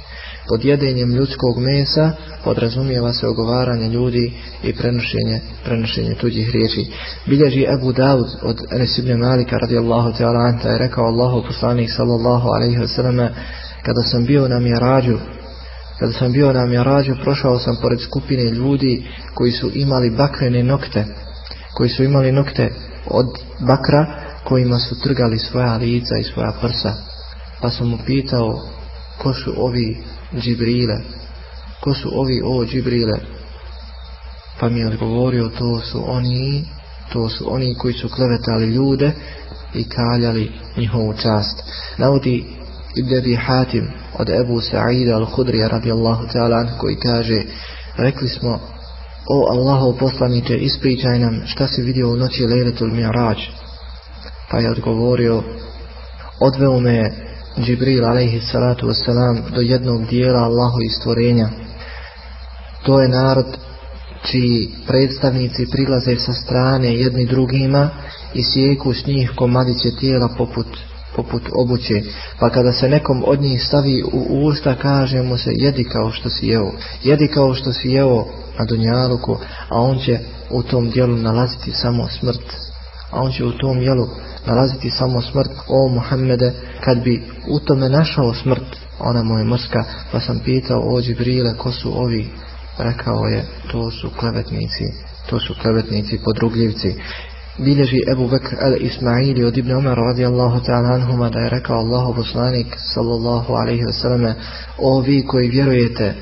pod 0.50 0.64
jedenjem 0.64 1.14
ljudskog 1.14 1.58
mesa 1.58 2.12
podrazumijeva 2.44 3.12
se 3.12 3.26
ogovaranje 3.26 3.88
ljudi 3.88 4.32
i 4.62 4.72
prenošenje, 4.72 5.40
prenošenje 5.64 6.14
tuđih 6.14 6.50
riječi. 6.50 6.86
Bilježi 7.26 7.66
Abu 7.68 7.92
Dawud 7.92 8.28
od 8.42 8.56
Enes 8.72 8.98
Malika 9.18 9.56
radijallahu 9.58 10.08
ta'ala 10.18 10.48
anta 10.48 10.68
je 10.68 10.78
rekao 10.78 11.04
Allahu 11.04 11.42
poslanik 11.46 11.90
sallallahu 11.96 12.48
alaihi 12.48 12.78
wasallam 12.78 13.28
kada 13.82 14.02
sam 14.10 14.24
bio 14.24 14.48
na 14.48 14.58
mjerađu 14.58 15.18
kada 15.98 16.12
sam 16.12 16.32
bio 16.32 16.52
na 16.52 16.66
mjerađu 16.66 17.14
prošao 17.22 17.58
sam 17.58 17.76
pored 17.82 18.00
skupine 18.00 18.50
ljudi 18.50 19.06
koji 19.34 19.52
su 19.52 19.70
imali 19.74 20.10
bakrene 20.10 20.62
nokte 20.62 21.04
koji 21.74 21.90
su 21.90 22.04
imali 22.04 22.32
nokte 22.32 22.72
od 23.06 23.26
bakra 23.60 24.06
kojima 24.44 24.78
su 24.78 25.00
trgali 25.00 25.38
svoja 25.38 25.76
lica 25.76 26.14
i 26.20 26.24
svoja 26.24 26.52
prsa. 26.60 26.94
Pa 27.60 27.70
sam 27.70 27.88
mu 27.88 27.98
pitao 28.06 28.62
ko 29.18 29.34
su 29.34 29.54
ovi 29.56 30.02
džibrile? 30.36 31.00
Ko 31.80 31.94
su 31.94 32.10
ovi 32.20 32.42
o 32.44 32.64
džibrile? 32.64 33.18
Pa 34.60 34.68
mi 34.68 34.80
je 34.80 34.86
odgovorio 34.86 35.48
to 35.48 35.80
su 35.80 36.04
oni 36.06 36.64
to 37.12 37.28
su 37.28 37.54
oni 37.54 37.74
koji 37.74 37.94
su 37.94 38.08
klevetali 38.08 38.66
ljude 38.66 39.12
i 39.74 39.88
kaljali 39.88 40.52
njihovu 40.76 41.12
čast. 41.12 41.62
Navodi 41.98 42.44
Ibn 42.96 43.18
Abi 43.18 43.34
Hatim 43.34 43.90
od 44.18 44.30
Ebu 44.30 44.60
Sa'ida 44.60 45.16
al-Hudrija 45.16 45.68
radijallahu 45.68 46.24
ta'ala 46.26 46.78
koji 46.78 46.96
kaže 46.96 47.42
rekli 47.96 48.28
smo 48.28 48.60
o 49.32 49.46
Allahov 49.52 49.98
poslaniče 49.98 50.56
ispričaj 50.56 51.18
nam 51.18 51.42
šta 51.46 51.68
si 51.68 51.82
vidio 51.82 52.12
u 52.12 52.16
noći 52.16 52.46
Lejletul 52.46 52.90
Mi'rađ 52.90 53.38
pa 54.50 54.58
je 54.58 54.70
odgovorio 54.70 55.42
odveo 56.40 56.80
me 56.80 57.10
Džibril 57.58 58.04
alaihi 58.04 58.40
salatu 58.40 58.86
wasalam 58.86 59.50
do 59.54 59.60
jednog 59.60 60.06
dijela 60.06 60.40
Allahovi 60.40 60.88
stvorenja. 60.88 61.48
To 62.82 63.02
je 63.02 63.08
narod 63.08 63.46
čiji 64.22 64.70
predstavnici 64.86 65.66
prilaze 65.70 66.16
sa 66.16 66.32
strane 66.32 66.94
jedni 66.94 67.26
drugima 67.26 67.90
i 68.34 68.44
sjeku 68.44 68.94
s 68.94 69.06
njih 69.06 69.32
komadiće 69.36 69.96
tijela 70.00 70.28
poput 70.38 70.66
poput 71.16 71.42
obuće, 71.54 72.02
pa 72.40 72.50
kada 72.50 72.72
se 72.72 72.88
nekom 72.88 73.24
od 73.26 73.40
njih 73.40 73.62
stavi 73.64 74.02
u 74.12 74.46
usta, 74.46 74.74
kaže 74.74 75.22
mu 75.22 75.36
se 75.36 75.50
jedi 75.54 75.84
kao 75.84 76.10
što 76.12 76.30
si 76.30 76.46
jeo, 76.46 76.72
jedi 77.02 77.28
kao 77.28 77.54
što 77.54 77.72
si 77.72 77.88
jeo 77.88 78.24
na 78.58 78.64
Dunjaluku, 78.64 79.36
a 79.68 79.80
on 79.80 79.98
će 79.98 80.18
u 80.50 80.62
tom 80.62 80.90
dijelu 80.90 81.16
nalaziti 81.16 81.72
samo 81.72 82.08
smrt, 82.08 82.44
a 83.10 83.22
on 83.22 83.32
će 83.32 83.44
u 83.44 83.52
tom 83.52 83.78
dijelu 83.78 84.06
nalaziti 84.46 84.90
samo 84.90 85.22
smrt, 85.22 85.50
o 85.68 85.88
Muhammede, 85.88 86.52
kad 86.84 87.02
bi 87.02 87.22
u 87.48 87.60
tome 87.60 87.88
našao 87.88 88.34
smrt, 88.34 88.76
ona 88.98 89.22
mu 89.22 89.38
je 89.38 89.44
mrska, 89.44 89.84
pa 90.12 90.20
sam 90.20 90.40
pitao 90.44 90.80
o 90.80 91.00
Džibrile, 91.02 91.56
ko 91.56 91.72
su 91.72 92.02
ovi, 92.02 92.28
rekao 92.78 93.24
je, 93.24 93.44
to 93.72 93.90
su 93.90 94.10
klevetnici, 94.18 94.84
to 95.30 95.40
su 95.40 95.54
klevetnici, 95.62 96.20
podrugljivci, 96.24 96.94
bilježi 97.58 98.00
Ebu 98.12 98.28
Bekr 98.28 98.54
al-Ismaili 98.60 99.44
od 99.44 99.58
Ibn 99.58 99.72
Umar 99.72 99.98
radijallahu 99.98 100.60
ta'ala 100.60 100.94
anhuma 100.94 101.28
da 101.28 101.38
je 101.38 101.50
rekao 101.50 101.76
Allahu 101.76 102.14
poslanik 102.14 102.66
sallallahu 102.94 103.52
alaihi 103.52 103.82
wasallam 103.82 104.34
o 104.78 105.00
vi 105.00 105.26
koji 105.26 105.48
vjerujete 105.48 106.14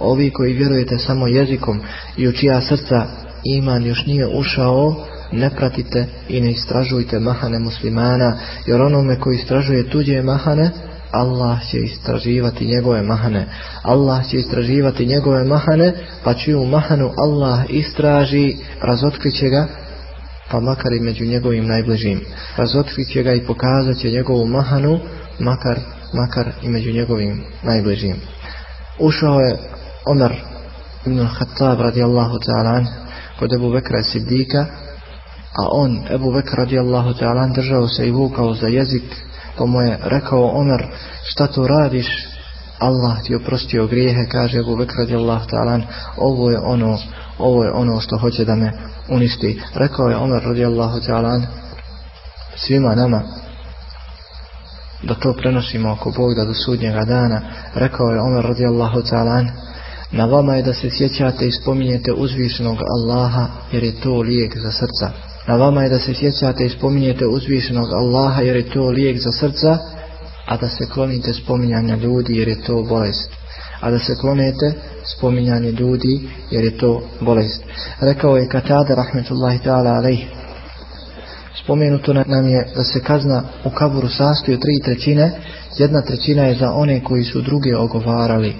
o 0.00 0.14
vi 0.14 0.30
koji 0.30 0.52
vjerujete 0.52 0.98
samo 0.98 1.26
jezikom 1.26 1.80
i 2.16 2.28
u 2.28 2.32
čija 2.32 2.60
srca 2.60 3.06
iman 3.44 3.86
još 3.86 4.06
nije 4.06 4.26
ušao 4.38 5.06
ne 5.32 5.50
pratite 5.50 6.06
i 6.28 6.40
ne 6.40 6.50
istražujte 6.50 7.18
mahane 7.20 7.58
muslimana 7.58 8.38
jer 8.66 8.82
onome 8.82 9.20
koji 9.20 9.36
istražuje 9.36 9.90
tuđe 9.90 10.22
mahane 10.22 10.70
Allah 11.10 11.58
će 11.70 11.78
istraživati 11.78 12.66
njegove 12.66 13.02
mahane. 13.02 13.46
Allah 13.82 14.26
će 14.30 14.36
istraživati 14.36 15.06
njegove 15.06 15.44
mahane 15.44 15.92
pa 16.24 16.34
čiju 16.34 16.64
mahanu 16.64 17.12
Allah 17.16 17.64
istraži 17.68 18.56
razotkriće 18.82 19.48
ga 19.48 19.66
pa 20.50 20.60
makar 20.60 20.92
i 20.92 21.00
među 21.00 21.24
njegovim 21.24 21.66
najbližim. 21.66 22.20
Razotkrit 22.56 23.08
će 23.12 23.22
ga 23.22 23.32
i 23.32 23.46
pokazat 23.46 23.96
će 23.96 24.10
njegovu 24.10 24.46
mahanu, 24.46 25.00
makar, 25.38 25.78
makar 26.12 26.52
i 26.62 26.68
među 26.68 26.92
njegovim 26.92 27.44
najbližim. 27.62 28.16
Ušao 28.98 29.40
je 29.40 29.56
Omer 30.06 30.32
ibn 31.06 31.28
Khattab 31.38 31.80
radijallahu 31.80 32.38
ta'ala 32.38 32.84
kod 33.38 33.52
Ebu 33.52 33.72
Bekra 33.72 34.02
Siddika, 34.02 34.66
a 35.58 35.68
on, 35.70 36.00
Ebu 36.10 36.32
Bekra 36.32 36.56
radijallahu 36.56 37.14
ta'ala 37.14 37.54
držao 37.54 37.88
se 37.88 38.08
i 38.08 38.10
vukao 38.10 38.54
za 38.54 38.66
jezik, 38.66 39.04
pa 39.58 39.66
mu 39.66 39.80
je 39.80 39.98
rekao 40.02 40.50
Omer, 40.50 40.86
šta 41.24 41.46
to 41.46 41.66
radiš? 41.66 42.26
Allah 42.78 43.22
ti 43.22 43.34
oprostio 43.34 43.86
grijehe, 43.86 44.26
kaže 44.28 44.58
Ebu 44.58 44.76
Bekra 44.76 44.98
radijallahu 44.98 45.46
ta'ala, 45.50 45.80
ovo 46.16 46.50
je 46.50 46.58
ono, 46.58 46.98
ovo 47.38 47.64
je 47.64 47.72
ono 47.72 48.00
što 48.00 48.18
hoće 48.18 48.44
da 48.44 48.54
me 48.54 48.72
uništi. 49.08 49.62
Rekao 49.74 50.08
je 50.08 50.16
Omer 50.16 50.42
radijallahu 50.42 50.98
ta'ala 50.98 51.42
svima 52.56 52.94
nama 52.94 53.22
da 55.02 55.14
to 55.14 55.32
prenosimo 55.32 55.88
ako 55.88 56.10
Bog 56.16 56.34
da 56.34 56.44
do 56.44 56.54
sudnjega 56.54 57.04
dana. 57.04 57.40
Rekao 57.74 58.06
je 58.06 58.20
Omer 58.20 58.44
radijallahu 58.44 58.98
ta'ala 58.98 59.46
na 60.12 60.26
vama 60.26 60.54
je 60.56 60.62
da 60.62 60.74
se 60.74 60.90
sjećate 60.90 61.48
i 61.48 61.52
spominjete 61.52 62.12
uzvišenog 62.12 62.78
Allaha 62.96 63.46
jer 63.72 63.84
je 63.84 64.00
to 64.00 64.20
lijek 64.20 64.58
za 64.58 64.70
srca. 64.70 65.10
Na 65.46 65.56
vama 65.56 65.82
je 65.82 65.88
da 65.88 65.98
se 65.98 66.14
sjećate 66.14 66.66
i 66.66 66.68
spominjete 66.68 67.26
uzvišenog 67.26 67.88
Allaha 67.92 68.42
jer 68.42 68.56
je 68.56 68.70
to 68.70 68.86
lijek 68.86 69.18
za 69.18 69.32
srca, 69.32 69.78
a 70.46 70.56
da 70.56 70.68
se 70.68 70.86
klonite 70.86 71.34
spominjanja 71.34 71.96
ljudi 71.96 72.36
jer 72.36 72.48
je 72.48 72.62
to 72.62 72.82
bolest 72.82 73.30
a 73.80 73.90
da 73.90 73.98
se 73.98 74.16
klonete 74.20 74.72
spominjanje 75.16 75.70
ljudi 75.70 76.28
jer 76.50 76.64
je 76.64 76.78
to 76.78 77.02
bolest. 77.20 77.62
Rekao 78.00 78.36
je 78.36 78.48
Katada 78.48 78.94
rahmetullahi 78.94 79.58
ta'ala 79.58 79.96
alaih 79.96 80.26
spomenuto 81.64 82.12
nam 82.12 82.48
je 82.48 82.68
da 82.76 82.84
se 82.84 83.00
kazna 83.00 83.42
u 83.64 83.70
kaburu 83.70 84.08
sastoji 84.08 84.54
od 84.54 84.62
tri 84.62 84.80
trećine. 84.84 85.32
Jedna 85.78 86.02
trećina 86.02 86.42
je 86.42 86.54
za 86.54 86.72
one 86.72 87.04
koji 87.04 87.24
su 87.24 87.40
druge 87.40 87.76
ogovarali. 87.76 88.54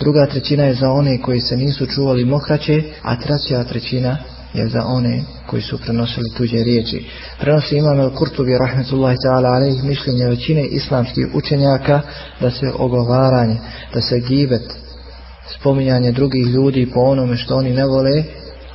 Druga 0.00 0.26
trećina 0.26 0.64
je 0.64 0.74
za 0.74 0.90
one 0.90 1.22
koji 1.22 1.40
se 1.40 1.56
nisu 1.56 1.86
čuvali 1.86 2.24
mokraće 2.24 2.82
a 3.02 3.16
treća 3.16 3.64
trećina 3.64 4.16
je 4.56 4.68
za 4.68 4.84
one 4.84 5.22
koji 5.46 5.62
su 5.62 5.78
prenosili 5.78 6.34
tuđe 6.36 6.64
riječi. 6.64 7.06
Prenosi 7.40 7.76
imam 7.76 8.00
El 8.00 8.10
Kurtubi 8.10 8.58
rahmetullahi 8.58 9.16
ta'ala 9.16 9.48
alaih 9.56 9.84
mišljenje 9.84 10.26
većine 10.26 10.66
islamskih 10.66 11.26
učenjaka 11.34 12.00
da 12.40 12.50
se 12.50 12.66
ogovaranje, 12.78 13.56
da 13.94 14.00
se 14.00 14.20
gibet, 14.20 14.62
spominjanje 15.58 16.12
drugih 16.12 16.46
ljudi 16.46 16.90
po 16.94 17.00
onome 17.00 17.36
što 17.36 17.56
oni 17.56 17.70
ne 17.70 17.84
vole, 17.84 18.24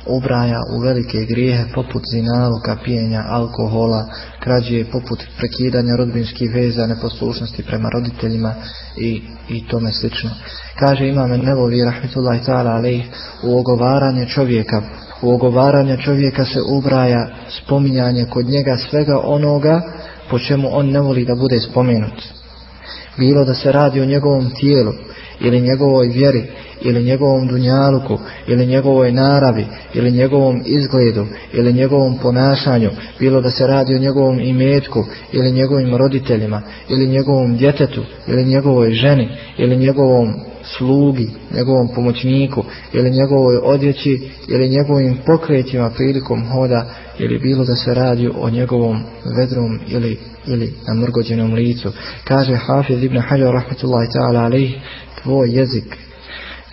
ubraja 0.06 0.60
u 0.76 0.80
velike 0.80 1.18
grijehe 1.28 1.64
poput 1.74 2.02
zinaluka, 2.14 2.76
pijenja, 2.84 3.24
alkohola, 3.28 4.06
krađe, 4.40 4.84
poput 4.92 5.18
prekidanja 5.38 5.96
rodbinskih 5.96 6.50
veza, 6.54 6.86
neposlušnosti 6.86 7.62
prema 7.62 7.88
roditeljima 7.94 8.54
i, 8.96 9.22
i 9.48 9.66
tome 9.68 9.92
slično. 9.92 10.30
Kaže 10.78 11.08
imam 11.08 11.30
Nevovi 11.30 11.84
rahmetullahi 11.84 12.40
ta'ala 12.46 13.02
u 13.44 13.58
ogovaranje 13.58 14.26
čovjeka 14.26 14.82
u 15.22 15.34
ogovaranja 15.34 15.96
čovjeka 15.96 16.44
se 16.44 16.58
ubraja 16.70 17.28
spominjanje 17.48 18.26
kod 18.30 18.46
njega 18.46 18.76
svega 18.76 19.20
onoga 19.24 19.80
po 20.30 20.38
čemu 20.38 20.68
on 20.72 20.90
ne 20.90 21.00
voli 21.00 21.24
da 21.24 21.34
bude 21.34 21.60
spomenut. 21.60 22.22
Bilo 23.18 23.44
da 23.44 23.54
se 23.54 23.72
radi 23.72 24.00
o 24.00 24.04
njegovom 24.04 24.50
tijelu 24.50 24.92
ili 25.40 25.60
njegovoj 25.60 26.08
vjeri 26.08 26.44
ili 26.80 27.04
njegovom 27.04 27.48
dunjaluku 27.48 28.18
ili 28.46 28.66
njegovoj 28.66 29.12
naravi 29.12 29.66
ili 29.94 30.10
njegovom 30.10 30.62
izgledu 30.66 31.26
ili 31.52 31.72
njegovom 31.72 32.18
ponašanju 32.18 32.90
bilo 33.18 33.40
da 33.40 33.50
se 33.50 33.66
radi 33.66 33.94
o 33.94 33.98
njegovom 33.98 34.40
imetku 34.40 35.04
ili 35.32 35.52
njegovim 35.52 35.96
roditeljima 35.96 36.62
ili 36.88 37.08
njegovom 37.08 37.56
djetetu 37.56 38.04
ili 38.26 38.44
njegovoj 38.44 38.92
ženi 38.92 39.28
ili 39.58 39.76
njegovom 39.76 40.34
slugi, 40.64 41.30
njegovom 41.54 41.88
pomoćniku 41.94 42.64
ili 42.92 43.10
njegovoj 43.10 43.56
odjeći 43.62 44.30
ili 44.48 44.68
njegovim 44.68 45.18
pokrećima 45.26 45.90
prilikom 45.90 46.48
hoda 46.48 46.86
ili 47.18 47.38
bilo 47.38 47.64
da 47.64 47.76
se 47.76 47.94
radi 47.94 48.30
o 48.40 48.50
njegovom 48.50 49.02
vedrom 49.36 49.80
ili, 49.88 50.18
ili 50.46 50.74
namrgođenom 50.88 51.54
licu. 51.54 51.92
Kaže 52.24 52.54
Hafiz 52.56 53.02
ibn 53.02 53.18
Hajar 53.18 53.54
rahmetullahi 53.54 54.08
ta'ala 54.08 54.44
alaih, 54.44 54.74
tvoj 55.22 55.50
jezik, 55.50 55.96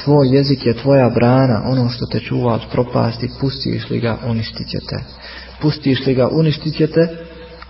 tvoj 0.04 0.28
jezik 0.36 0.66
je 0.66 0.78
tvoja 0.78 1.10
brana, 1.10 1.64
ono 1.66 1.90
što 1.90 2.06
te 2.06 2.20
čuva 2.20 2.54
od 2.54 2.62
propasti, 2.72 3.30
pustiš 3.42 3.90
li 3.90 4.00
ga, 4.00 4.18
uništit 4.28 4.68
će 4.68 4.78
te. 4.90 5.04
Pustiš 5.62 6.06
li 6.06 6.14
ga, 6.14 6.30
uništit 6.32 6.76
će 6.76 6.88
te, 6.88 7.08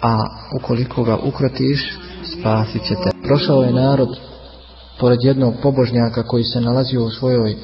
a 0.01 0.17
ukoliko 0.55 1.03
ga 1.03 1.17
ukrotiš, 1.17 1.93
spasit 2.23 2.83
će 2.83 2.95
te. 2.95 3.09
Prošao 3.23 3.63
je 3.63 3.73
narod 3.73 4.28
pored 4.99 5.19
jednog 5.21 5.53
pobožnjaka 5.61 6.23
koji 6.23 6.43
se 6.43 6.61
nalazio 6.61 7.05
u 7.05 7.11
svojoj 7.11 7.55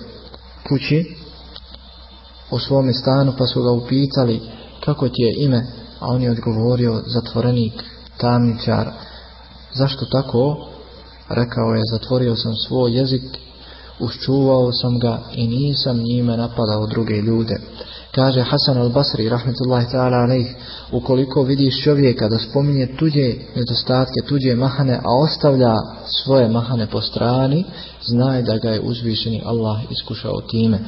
kući, 0.69 1.15
u 2.52 2.60
svome 2.60 2.93
stanu, 2.93 3.34
pa 3.38 3.45
su 3.45 3.63
ga 3.63 3.71
upitali 3.71 4.41
kako 4.86 5.10
ti 5.10 5.21
je 5.21 5.45
ime, 5.45 5.67
a 6.00 6.08
on 6.08 6.21
je 6.21 6.32
odgovorio 6.32 7.02
zatvorenik, 7.06 7.84
tamničar. 8.17 8.88
Zašto 9.74 10.06
tako? 10.06 10.67
Rekao 11.30 11.74
je, 11.74 11.82
zatvorio 11.91 12.36
sam 12.36 12.56
svoj 12.56 12.98
jezik 12.98 13.44
uščuvao 13.99 14.71
sam 14.71 14.99
ga 14.99 15.19
i 15.34 15.47
nisam 15.47 15.97
njime 15.97 16.38
napadao 16.38 16.88
druge 16.88 17.15
ljude. 17.15 17.55
Kaže 18.15 18.41
Hasan 18.41 18.77
al-Basri, 18.77 19.29
rahmetullahi 19.29 19.88
ta'ala 19.91 20.23
alaih, 20.23 20.55
ukoliko 20.91 21.43
vidiš 21.43 21.84
čovjeka 21.84 22.29
da 22.29 22.38
spominje 22.39 22.88
tuđe 22.99 23.34
nedostatke, 23.55 24.19
tuđe 24.27 24.55
mahane, 24.55 24.99
a 25.03 25.15
ostavlja 25.23 25.73
svoje 26.23 26.49
mahane 26.49 26.88
po 26.88 27.01
strani, 27.01 27.65
znaj 28.05 28.41
da 28.41 28.58
ga 28.58 28.69
je 28.69 28.81
uzvišeni 28.81 29.41
Allah 29.45 29.79
iskušao 29.91 30.41
time. 30.41 30.79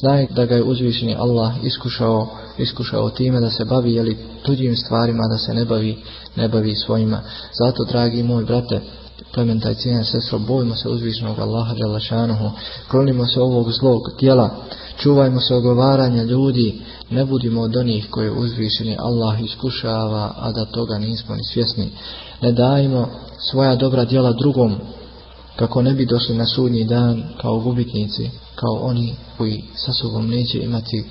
Znaj 0.00 0.26
da 0.30 0.46
ga 0.46 0.54
je 0.54 0.62
uzvišeni 0.62 1.16
Allah 1.18 1.52
iskušao, 1.62 2.28
iskušao 2.58 3.10
time 3.10 3.40
da 3.40 3.50
se 3.50 3.64
bavi 3.64 3.94
jeli, 3.94 4.18
tuđim 4.42 4.76
stvarima, 4.76 5.22
da 5.32 5.38
se 5.38 5.54
ne 5.54 5.64
bavi, 5.64 5.96
ne 6.36 6.48
bavi 6.48 6.74
svojima. 6.74 7.20
Zato, 7.58 7.84
dragi 7.84 8.22
moj 8.22 8.44
brate, 8.44 8.80
plementaj 9.32 9.74
cijen 9.74 10.04
sestro, 10.04 10.38
bojimo 10.38 10.76
se 10.76 10.88
uzvišenog 10.88 11.38
Allaha 11.38 11.74
Đalašanuhu, 11.74 12.50
klonimo 12.90 13.26
se 13.26 13.40
ovog 13.40 13.72
zlog 13.72 14.02
tijela, 14.18 14.50
čuvajmo 14.98 15.40
se 15.40 15.54
ogovaranja 15.54 16.22
ljudi, 16.22 16.80
ne 17.10 17.24
budimo 17.24 17.60
od 17.60 17.76
onih 17.76 18.06
koje 18.10 18.32
uzvišeni 18.32 18.96
Allah 18.98 19.40
iskušava, 19.40 20.34
a 20.36 20.52
da 20.52 20.64
toga 20.64 20.98
nismo 20.98 21.34
ni 21.34 21.44
svjesni. 21.44 21.90
Ne 22.40 22.52
dajmo 22.52 23.08
svoja 23.50 23.76
dobra 23.76 24.04
djela 24.04 24.32
drugom, 24.32 24.76
kako 25.56 25.82
ne 25.82 25.92
bi 25.92 26.06
došli 26.06 26.34
na 26.34 26.46
sudnji 26.46 26.84
dan 26.84 27.22
kao 27.40 27.58
gubitnici, 27.58 28.30
kao 28.54 28.74
oni 28.82 29.14
koji 29.38 29.64
sa 29.74 29.92
sobom 29.92 30.30
neće 30.30 30.58
imati 30.58 31.04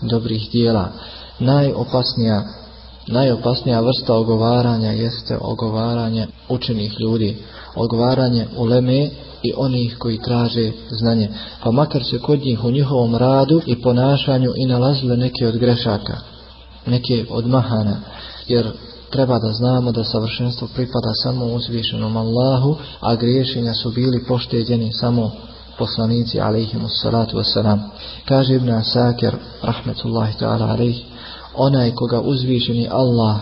dobrih 0.00 0.50
dijela. 0.52 0.92
Najopasnija 1.38 2.63
Najopasnija 3.06 3.80
vrsta 3.80 4.14
ogovaranja 4.14 4.90
jeste 4.90 5.38
ogovaranje 5.40 6.26
učenih 6.48 7.00
ljudi, 7.00 7.36
ogovaranje 7.74 8.46
uleme 8.56 9.10
i 9.42 9.52
onih 9.56 9.96
koji 9.98 10.22
traže 10.22 10.72
znanje. 10.90 11.28
Pa 11.62 11.70
makar 11.70 12.04
se 12.04 12.18
kod 12.18 12.40
njih 12.40 12.64
u 12.64 12.70
njihovom 12.70 13.16
radu 13.16 13.60
i 13.66 13.82
ponašanju 13.82 14.52
i 14.56 14.66
nalazile 14.66 15.16
neke 15.16 15.48
od 15.48 15.58
grešaka, 15.58 16.16
neke 16.86 17.26
od 17.30 17.46
mahana, 17.46 17.96
jer 18.46 18.70
treba 19.10 19.38
da 19.38 19.52
znamo 19.52 19.92
da 19.92 20.04
savršenstvo 20.04 20.68
pripada 20.74 21.12
samo 21.22 21.46
uzvišenom 21.46 22.16
Allahu, 22.16 22.76
a 23.00 23.14
griješenja 23.14 23.74
su 23.74 23.90
bili 23.90 24.24
pošteđeni 24.28 24.92
samo 24.92 25.30
poslanici 25.78 26.40
alaihimu 26.40 26.88
salatu 26.88 27.36
wasalam. 27.36 27.78
Kaže 28.24 28.54
Ibn 28.54 28.70
Asakir, 28.70 29.36
rahmetullahi 29.62 30.34
ta'ala 30.40 30.70
alaihi, 30.70 31.04
onaj 31.56 31.94
koga 31.94 32.20
uzvišeni 32.20 32.88
Allah 32.90 33.36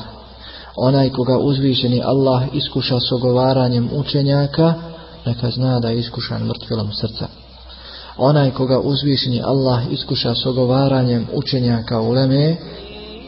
onaj 0.77 1.11
koga 1.11 1.39
uzvišeni 1.39 2.03
Allah 2.05 2.43
iskuša 2.53 3.01
s 3.01 3.13
ogovaranjem 3.13 3.91
učenjaka 3.93 4.75
neka 5.27 5.51
zna 5.51 5.81
da 5.81 5.89
je 5.89 5.99
iskušan 5.99 6.43
mrtvilom 6.43 6.93
srca. 6.93 7.27
Onaj 8.17 8.51
koga 8.51 8.81
uzvišeni 8.81 9.43
Allah 9.43 9.81
iskuša 9.91 10.35
s 10.35 10.47
ogovaranjem 10.47 11.27
učenjaka 11.33 12.01
u 12.01 12.11
leme 12.11 12.57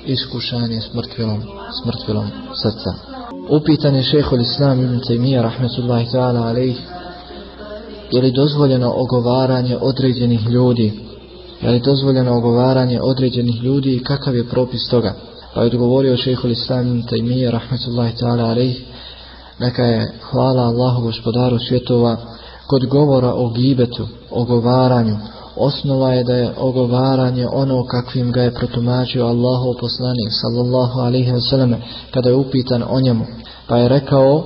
iskušan 0.06 0.72
je 0.72 0.80
s 0.80 0.94
mrtvilom, 0.94 1.42
s 1.82 1.86
mrtvilom 1.86 2.26
srca. 2.62 2.90
Upitan 3.50 3.94
je 3.94 4.02
šehol 4.02 4.40
islam 4.40 4.80
ibn 4.80 5.00
Taymiyyah 5.00 5.42
rahmetullahi 5.42 6.06
ta'ala 6.12 6.58
je 8.12 8.22
li 8.22 8.32
dozvoljeno 8.32 8.92
ogovaranje 8.96 9.78
određenih 9.80 10.46
ljudi 10.46 10.92
je 11.62 11.70
li 11.70 11.80
dozvoljeno 11.80 12.36
ogovaranje 12.36 13.00
određenih 13.02 13.62
ljudi 13.62 13.94
i 13.94 14.04
kakav 14.04 14.36
je 14.36 14.48
propis 14.48 14.88
toga. 14.90 15.14
Pa 15.54 15.60
je 15.60 15.66
odgovorio 15.66 16.16
šehhul 16.16 16.50
islam 16.50 17.02
tajmije, 17.02 17.50
rahmetullahi 17.50 18.16
ta'ala 18.16 18.44
alaih, 18.50 18.84
neka 19.58 19.82
je 19.82 20.12
hvala 20.30 20.62
Allahu 20.62 21.02
gospodaru 21.02 21.58
svjetova 21.58 22.16
kod 22.66 22.86
govora 22.86 23.32
o 23.34 23.50
gibetu, 23.50 24.08
ogovaranju, 24.30 25.16
osnova 25.56 26.12
je 26.12 26.24
da 26.24 26.34
je 26.34 26.50
ogovaranje 26.58 27.48
ono 27.52 27.84
kakvim 27.84 28.32
ga 28.32 28.42
je 28.42 28.54
protumačio 28.54 29.26
Allahu 29.26 29.74
poslanik 29.80 30.28
sallallahu 30.42 31.00
alaihi 31.00 31.32
wa 31.32 31.50
sallam 31.50 31.74
kada 32.10 32.28
je 32.28 32.34
upitan 32.34 32.82
o 32.88 33.00
njemu. 33.00 33.26
Pa 33.68 33.76
je 33.76 33.88
rekao 33.88 34.44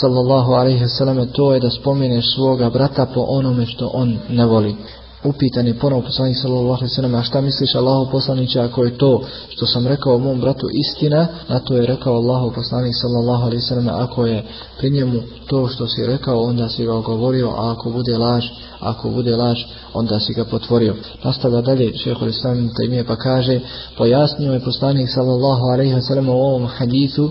sallallahu 0.00 0.52
alaihi 0.52 0.84
wa 0.84 0.98
sallam 0.98 1.28
to 1.32 1.54
je 1.54 1.60
da 1.60 1.70
spomeneš 1.70 2.34
svoga 2.34 2.70
brata 2.70 3.06
po 3.06 3.20
onome 3.28 3.66
što 3.66 3.90
on 3.94 4.18
ne 4.28 4.46
voli 4.46 4.76
upitan 5.24 5.66
je 5.66 5.78
ponovo 5.78 6.02
poslanik 6.02 6.36
sallallahu 6.36 6.68
alejhi 6.68 6.84
ve 6.84 6.94
sellem 6.94 7.14
a 7.14 7.22
šta 7.22 7.40
misliš 7.40 7.74
Allahu 7.74 8.10
poslanice 8.10 8.60
ako 8.60 8.84
je 8.84 8.98
to 8.98 9.22
što 9.48 9.66
sam 9.66 9.86
rekao 9.86 10.18
mom 10.18 10.40
bratu 10.40 10.66
istina 10.72 11.26
na 11.48 11.58
to 11.58 11.76
je 11.76 11.86
rekao 11.86 12.14
Allahu 12.14 12.52
poslanik 12.54 12.94
sallallahu 13.00 13.42
alejhi 13.42 13.56
ve 13.56 13.68
sellem 13.68 13.88
ako 13.88 14.26
je 14.26 14.44
pri 14.78 14.90
njemu 14.90 15.22
to 15.46 15.68
što 15.68 15.86
si 15.86 16.06
rekao 16.06 16.42
onda 16.42 16.68
si 16.68 16.86
ga 16.86 16.92
govorio 16.92 17.48
a 17.48 17.72
ako 17.72 17.90
bude 17.90 18.18
laž 18.18 18.44
ako 18.80 19.10
bude 19.10 19.36
laž 19.36 19.58
onda 19.94 20.20
si 20.20 20.34
ga 20.34 20.44
potvorio. 20.44 20.94
Nastavlja 21.24 21.60
dalje 21.60 21.96
šejhul 21.96 22.28
islam 22.28 22.70
tajmije 22.76 23.04
pa 23.04 23.16
kaže 23.16 23.60
pojasnio 23.98 24.52
je 24.52 24.60
poslanik 24.60 25.10
sallallahu 25.10 25.64
alejhi 25.64 25.94
ve 25.94 26.02
sellem 26.02 26.28
u 26.28 26.32
ovom 26.32 26.66
hadisu 26.66 27.30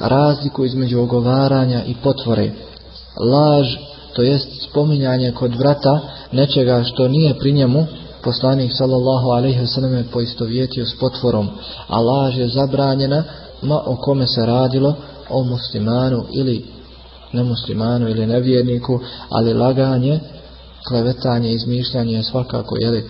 razliku 0.00 0.64
između 0.64 1.00
ogovaranja 1.00 1.84
i 1.84 1.94
potvore. 2.02 2.52
Laž 3.20 3.66
to 4.12 4.22
jest 4.22 4.48
spominjanje 4.70 5.32
kod 5.32 5.54
vrata 5.54 6.00
nečega 6.32 6.84
što 6.84 7.08
nije 7.08 7.38
pri 7.38 7.52
njemu, 7.52 7.86
poslanik 8.22 8.72
sallallahu 8.74 9.28
alaihi 9.28 9.60
wasallam 9.60 9.96
je 9.96 10.10
poistovjetio 10.12 10.86
s 10.86 10.98
potvorom, 11.00 11.48
a 11.88 12.00
laž 12.00 12.38
je 12.38 12.48
zabranjena, 12.48 13.24
ma 13.62 13.80
o 13.86 13.96
kome 13.96 14.26
se 14.26 14.46
radilo, 14.46 14.94
o 15.30 15.44
muslimanu 15.44 16.24
ili 16.32 16.64
nemuslimanu 17.32 18.08
ili 18.08 18.26
nevjerniku, 18.26 19.00
ali 19.28 19.54
laganje, 19.54 20.20
klevetanje, 20.88 21.52
izmišljanje 21.52 22.14
je 22.14 22.22
svakako, 22.22 22.76
jeli, 22.76 23.04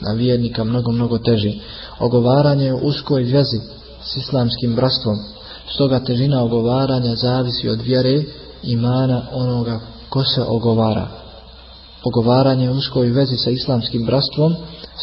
na 0.00 0.12
vjernika 0.12 0.64
mnogo, 0.64 0.92
mnogo 0.92 1.18
teži. 1.18 1.60
Ogovaranje 1.98 2.64
je 2.64 2.74
u 2.74 2.78
uskoj 2.78 3.22
vjezi 3.22 3.60
s 4.02 4.16
islamskim 4.16 4.74
brastvom, 4.74 5.16
stoga 5.74 6.00
težina 6.00 6.42
ogovaranja 6.44 7.14
zavisi 7.14 7.68
od 7.68 7.82
vjere 7.82 8.22
imana 8.62 9.22
onoga 9.32 9.80
ko 10.08 10.24
se 10.24 10.42
ogovara. 10.42 11.06
Ogovaranje 12.04 12.70
u 12.70 12.74
uskoj 12.74 13.10
vezi 13.10 13.36
sa 13.36 13.50
islamskim 13.50 14.06
brastvom, 14.06 14.54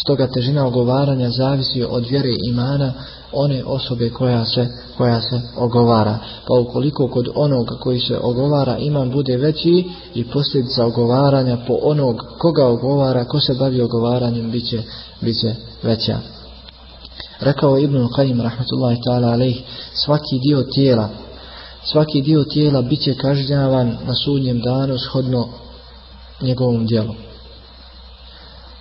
stoga 0.02 0.28
težina 0.28 0.68
ogovaranja 0.68 1.30
zavisi 1.30 1.84
od 1.84 2.06
vjere 2.10 2.30
imana 2.50 2.94
one 3.32 3.64
osobe 3.66 4.10
koja 4.10 4.46
se, 4.46 4.68
koja 4.98 5.22
se 5.22 5.42
ogovara. 5.58 6.18
Pa 6.48 6.60
ukoliko 6.60 7.08
kod 7.08 7.28
onog 7.36 7.68
koji 7.80 8.00
se 8.00 8.18
ogovara 8.18 8.78
iman 8.78 9.12
bude 9.12 9.38
veći 9.38 9.90
i 10.14 10.24
posljedica 10.24 10.86
ogovaranja 10.86 11.58
po 11.68 11.78
onog 11.82 12.22
koga 12.38 12.68
ogovara, 12.68 13.26
ko 13.26 13.40
se 13.40 13.54
bavi 13.54 13.82
ogovaranjem, 13.82 14.52
bit 14.52 14.70
će, 14.70 14.84
bit 15.22 15.40
će 15.42 15.56
veća. 15.84 16.18
Rekao 17.40 17.78
Ibn 17.78 17.98
Qayyim 17.98 18.42
rahmetullahi 18.42 18.98
ta'ala 19.08 19.62
svaki 19.94 20.40
dio 20.40 20.64
tijela 20.76 21.10
svaki 21.92 22.22
dio 22.22 22.44
tijela 22.44 22.82
bit 22.82 23.04
će 23.04 23.16
kažnjavan 23.16 23.98
na 24.06 24.16
sudnjem 24.26 24.62
danu 24.62 24.98
shodno 24.98 25.48
njegovom 26.42 26.86
dijelu. 26.86 27.14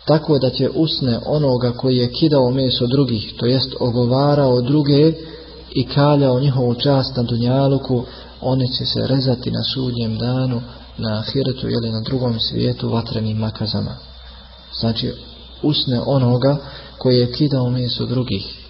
Tako 0.04 0.38
da 0.38 0.50
će 0.50 0.70
usne 0.74 1.18
onoga 1.26 1.72
koji 1.72 1.96
je 1.96 2.12
kidao 2.12 2.50
meso 2.50 2.86
drugih, 2.86 3.34
to 3.38 3.46
jest 3.46 3.74
ogovarao 3.80 4.60
druge 4.60 5.12
i 5.70 5.86
kaljao 5.86 6.40
njihovu 6.40 6.74
čast 6.74 7.16
na 7.16 7.22
dunjaluku, 7.22 8.04
one 8.40 8.66
će 8.66 8.86
se 8.86 9.06
rezati 9.06 9.50
na 9.50 9.62
sudnjem 9.74 10.18
danu, 10.18 10.62
na 10.98 11.18
ahiretu 11.18 11.68
ili 11.68 11.90
na 11.90 12.00
drugom 12.00 12.40
svijetu 12.40 12.88
vatrenim 12.88 13.38
makazama. 13.38 13.96
Znači, 14.80 15.12
usne 15.62 16.00
onoga 16.06 16.56
koji 16.98 17.18
je 17.18 17.32
kidao 17.32 17.70
meso 17.70 18.06
drugih, 18.06 18.61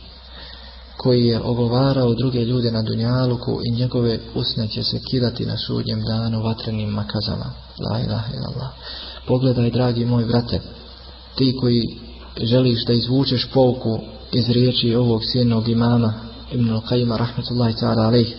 koji 0.96 1.26
je 1.26 1.40
ogovarao 1.40 2.14
druge 2.14 2.44
ljude 2.44 2.70
na 2.70 2.82
Dunjaluku 2.82 3.60
i 3.64 3.70
njegove 3.70 4.18
usne 4.34 4.68
će 4.68 4.82
se 4.84 5.00
kidati 5.10 5.46
na 5.46 5.56
sudnjem 5.56 6.02
danu 6.02 6.42
vatrenim 6.42 6.88
makazama. 6.88 7.52
La 7.90 8.00
ilaha 8.00 8.32
illallah. 8.34 8.70
Pogledaj, 9.26 9.70
dragi 9.70 10.04
moj 10.04 10.24
brate, 10.24 10.60
ti 11.34 11.56
koji 11.60 11.82
želiš 12.42 12.84
da 12.84 12.92
izvučeš 12.92 13.48
pouku 13.54 13.98
iz 14.32 14.48
riječi 14.48 14.94
ovog 14.94 15.20
sjednog 15.32 15.68
imama 15.68 16.14
Ibn 16.52 16.80
Qajima 16.88 17.16
rahmetullahi 17.16 17.74
ta'ala 17.74 18.06
alaih, 18.06 18.36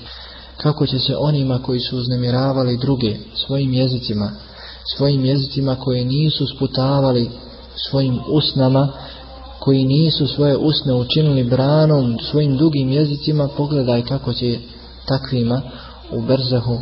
kako 0.57 0.87
će 0.87 0.99
se 0.99 1.17
onima 1.17 1.59
koji 1.59 1.79
su 1.79 1.97
uznemiravali 1.97 2.77
druge 2.77 3.17
svojim 3.35 3.73
jezicima, 3.73 4.31
svojim 4.95 5.25
jezicima 5.25 5.75
koje 5.75 6.05
nisu 6.05 6.47
sputavali 6.55 7.29
svojim 7.89 8.19
usnama, 8.27 8.93
koji 9.63 9.85
nisu 9.85 10.27
svoje 10.27 10.57
usne 10.57 10.93
učinili 10.93 11.43
branom 11.43 12.17
svojim 12.31 12.57
dugim 12.57 12.91
jezicima, 12.91 13.49
pogledaj 13.57 14.01
kako 14.01 14.33
će 14.33 14.59
takvima 15.05 15.61
u 16.11 16.21
Berzahu 16.21 16.77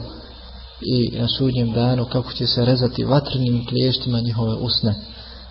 i 0.81 1.17
na 1.17 1.27
sudnjem 1.37 1.71
danu, 1.71 2.05
kako 2.05 2.33
će 2.33 2.47
se 2.47 2.65
rezati 2.65 3.03
vatrenim 3.03 3.65
kliještima 3.65 4.19
njihove 4.19 4.53
usne. 4.53 4.95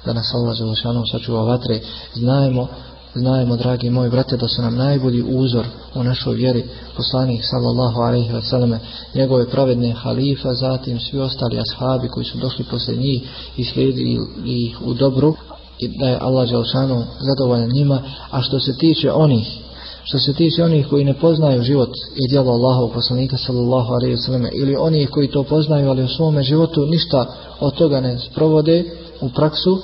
Da 0.05 0.12
nas 0.12 0.35
Allah 0.35 0.57
Želešanom 0.57 1.05
sačuva 1.12 1.43
vatre, 1.43 1.81
znajmo 2.14 2.69
Znajemo, 3.14 3.57
dragi 3.57 3.90
moji 3.90 4.11
brate, 4.11 4.37
da 4.37 4.49
su 4.49 4.62
nam 4.62 4.77
najbolji 4.77 5.23
uzor 5.23 5.66
u 5.95 6.05
našoj 6.05 6.35
vjeri. 6.35 6.64
Poslanik 6.97 7.40
sallallahu 7.45 8.01
alaihi 8.01 8.33
wa 8.33 8.43
sallam, 8.51 8.79
njegove 9.14 9.51
pravedne 9.51 9.93
halifa, 9.93 10.55
zatim 10.55 11.01
svi 11.01 11.21
ostali 11.21 11.61
ashabi 11.61 12.09
koji 12.09 12.25
su 12.25 12.38
došli 12.38 12.64
poslije 12.71 12.99
njih 12.99 13.23
i 13.57 13.64
slijedili 13.64 14.19
ih 14.45 14.83
u 14.83 14.95
dobru 14.95 15.35
i 15.83 15.88
da 15.99 16.09
je 16.09 16.19
Allah 16.21 16.49
Đelšanu 16.49 17.05
zadovoljan 17.21 17.71
njima, 17.73 18.03
a 18.31 18.43
što 18.43 18.61
se 18.61 18.77
tiče 18.77 19.12
onih 19.12 19.61
što 20.05 20.19
se 20.19 20.33
tiče 20.33 20.64
onih 20.64 20.87
koji 20.88 21.05
ne 21.05 21.14
poznaju 21.14 21.62
život 21.62 21.90
i 22.16 22.29
djelo 22.31 22.53
Allahov 22.53 22.88
poslanika 22.88 23.37
sallallahu 23.37 23.93
alaihi 23.93 24.16
wasallam 24.16 24.49
ili 24.53 24.77
onih 24.77 25.11
koji 25.11 25.29
to 25.29 25.43
poznaju 25.43 25.90
ali 25.90 26.03
u 26.03 26.09
svome 26.09 26.43
životu 26.43 26.87
ništa 26.87 27.27
od 27.61 27.75
toga 27.75 28.01
ne 28.01 28.19
sprovode 28.19 28.85
u 29.21 29.29
praksu 29.29 29.83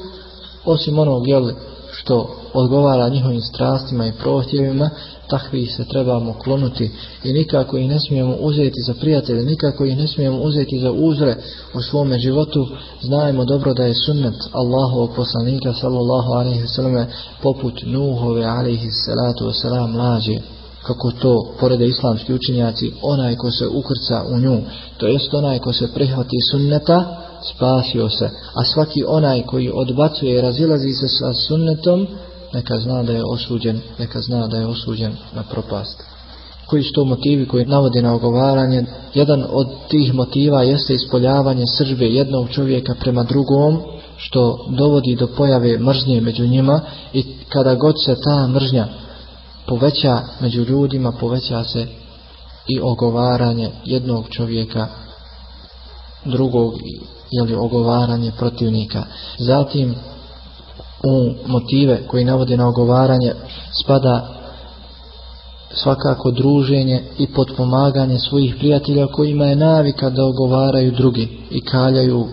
osim 0.65 0.99
onog 0.99 1.29
jel, 1.29 1.51
što 2.07 2.37
odgovara 2.53 3.09
njihovim 3.09 3.40
strastima 3.42 4.07
i 4.07 4.12
prohtjevima 4.12 4.90
takvi 5.29 5.66
se 5.66 5.85
trebamo 5.85 6.33
klonuti 6.33 6.90
i 7.25 7.33
nikako 7.33 7.77
ih 7.77 7.88
ne 7.88 8.01
smijemo 8.01 8.37
uzeti 8.40 8.81
za 8.87 8.95
prijatelje, 8.95 9.42
nikako 9.42 9.85
ih 9.85 9.97
ne 9.97 10.09
smijemo 10.09 10.42
uzeti 10.42 10.79
za 10.79 10.92
uzre 10.92 11.37
u 11.75 11.83
svome 11.83 12.19
životu. 12.19 12.66
Znajemo 13.03 13.45
dobro 13.45 13.75
da 13.75 13.85
je 13.85 13.95
sunnet 14.07 14.35
Allahovog 14.53 15.11
poslanika 15.16 15.75
sallallahu 15.75 16.33
alaihi 16.33 16.62
wasallam 16.62 17.07
poput 17.42 17.83
Nuhove 17.87 18.45
alaihi 18.45 18.90
salatu 18.90 19.45
wasalam 19.45 19.90
mlađe 19.92 20.38
kako 20.83 21.11
to 21.11 21.55
porede 21.61 21.87
islamski 21.87 22.35
učenjaci, 22.35 22.92
onaj 23.03 23.37
ko 23.37 23.51
se 23.51 23.69
ukrca 23.69 24.25
u 24.29 24.38
nju, 24.38 24.61
to 24.97 25.07
jest 25.07 25.35
onaj 25.35 25.59
ko 25.59 25.73
se 25.73 25.92
prihvati 25.95 26.37
sunneta, 26.51 27.27
spasio 27.55 28.09
se, 28.11 28.31
a 28.55 28.65
svaki 28.65 29.05
onaj 29.09 29.43
koji 29.43 29.71
odbacuje 29.75 30.39
i 30.39 30.41
razilazi 30.41 30.93
se 30.93 31.09
sa 31.09 31.35
sunnetom, 31.35 32.07
neka 32.53 32.79
zna 32.79 33.03
da 33.03 33.13
je 33.13 33.23
osuđen, 33.33 33.81
neka 33.99 34.21
zna 34.21 34.47
da 34.47 34.57
je 34.57 34.67
osuđen 34.67 35.13
na 35.35 35.43
propast. 35.43 36.03
Koji 36.67 36.83
su 36.83 36.93
to 36.93 37.05
motivi 37.05 37.49
koji 37.49 37.67
navode 37.67 38.03
na 38.03 38.15
ogovaranje? 38.15 38.85
Jedan 39.15 39.45
od 39.51 39.67
tih 39.89 40.15
motiva 40.15 40.63
jeste 40.63 40.95
ispoljavanje 40.95 41.65
sržbe 41.77 42.07
jednog 42.07 42.51
čovjeka 42.51 42.95
prema 43.01 43.23
drugom, 43.23 43.83
što 44.17 44.67
dovodi 44.71 45.17
do 45.17 45.27
pojave 45.27 45.79
mržnje 45.79 46.21
među 46.21 46.47
njima 46.47 46.81
i 47.13 47.25
kada 47.49 47.75
god 47.75 47.95
se 48.05 48.17
ta 48.25 48.47
mržnja 48.47 48.87
poveća 49.67 50.21
među 50.41 50.65
ljudima, 50.65 51.13
poveća 51.13 51.65
se 51.65 51.87
i 52.69 52.81
ogovaranje 52.81 53.71
jednog 53.85 54.29
čovjeka 54.31 54.89
drugog 56.27 56.75
ili 57.41 57.55
ogovaranje 57.55 58.33
protivnika. 58.39 59.05
Zatim 59.39 59.95
u 61.05 61.31
motive 61.47 62.03
koji 62.07 62.25
navode 62.25 62.57
na 62.57 62.69
ogovaranje 62.69 63.33
spada 63.85 64.37
svakako 65.75 66.31
druženje 66.31 67.03
i 67.19 67.27
potpomaganje 67.27 68.19
svojih 68.19 68.55
prijatelja 68.59 69.07
kojima 69.07 69.45
je 69.45 69.57
navika 69.57 70.11
da 70.11 70.25
ogovaraju 70.25 70.93
drugi 70.93 71.29
i 71.51 71.61
kaljaju 71.61 72.27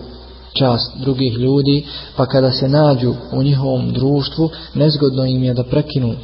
čast 0.58 0.92
drugih 0.96 1.38
ljudi, 1.38 1.86
pa 2.16 2.26
kada 2.26 2.52
se 2.52 2.68
nađu 2.68 3.14
u 3.32 3.42
njihovom 3.42 3.92
društvu, 3.92 4.50
nezgodno 4.74 5.24
im 5.24 5.44
je 5.44 5.54
da 5.54 5.64
prekinu 5.64 6.14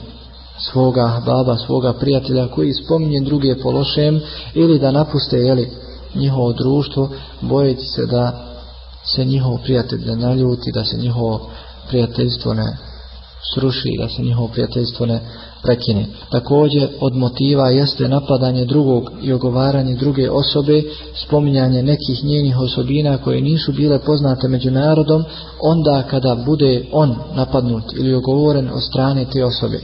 svoga 0.58 1.22
baba, 1.26 1.56
svoga 1.56 1.92
prijatelja 1.92 2.48
koji 2.48 2.72
spominje 2.72 3.20
druge 3.20 3.54
po 3.62 3.70
lošem 3.70 4.20
ili 4.54 4.78
da 4.78 4.90
napuste 4.90 5.36
jeli, 5.36 5.70
njihovo 6.14 6.52
društvo, 6.52 7.10
bojeći 7.40 7.86
se 7.86 8.06
da 8.06 8.46
se 9.14 9.24
njihov 9.24 9.58
prijatelj 9.62 10.00
ne 10.06 10.16
naljuti, 10.16 10.72
da 10.72 10.84
se 10.84 10.96
njihovo 10.96 11.50
prijateljstvo 11.88 12.54
ne 12.54 12.76
sruši, 13.54 13.88
da 13.98 14.08
se 14.08 14.22
njihovo 14.22 14.48
prijateljstvo 14.48 15.06
ne 15.06 15.20
prekine. 15.62 16.06
Također 16.30 16.88
od 17.00 17.16
motiva 17.16 17.70
jeste 17.70 18.08
napadanje 18.08 18.64
drugog 18.64 19.10
i 19.22 19.32
ogovaranje 19.32 19.94
druge 19.94 20.30
osobe, 20.30 20.82
spominjanje 21.26 21.82
nekih 21.82 22.24
njenih 22.24 22.58
osobina 22.58 23.18
koje 23.18 23.40
nisu 23.40 23.72
bile 23.72 23.98
poznate 23.98 24.48
među 24.48 24.70
narodom, 24.70 25.24
onda 25.62 26.02
kada 26.10 26.34
bude 26.34 26.84
on 26.92 27.16
napadnut 27.34 27.84
ili 27.92 28.14
ogovoren 28.14 28.70
od 28.70 28.82
strane 28.82 29.24
te 29.24 29.44
osobe. 29.44 29.80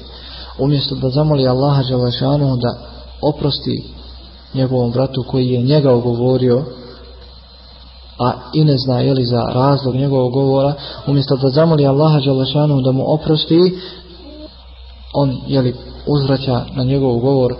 Umjesto 0.58 0.94
da 0.94 1.10
zamoli 1.10 1.46
Allaha 1.48 1.82
Đalašanu 1.82 2.56
da 2.56 2.78
oprosti 3.22 3.84
njegovom 4.54 4.92
bratu 4.92 5.24
koji 5.30 5.48
je 5.48 5.62
njega 5.62 5.92
ogovorio, 5.92 6.64
a 8.18 8.32
i 8.52 8.64
ne 8.64 8.78
zna 8.78 9.00
je 9.00 9.14
li 9.14 9.24
za 9.24 9.42
razlog 9.42 9.94
njegovog 9.94 10.32
govora, 10.32 10.74
umjesto 11.06 11.36
da 11.36 11.50
zamoli 11.50 11.86
Allaha 11.86 12.20
Đalešanu 12.20 12.80
da 12.80 12.92
mu 12.92 13.12
oprosti, 13.14 13.78
on 15.14 15.36
je 15.46 15.62
li 15.62 15.74
uzvraća 16.06 16.64
na 16.74 16.84
njegov 16.84 17.18
govor 17.18 17.54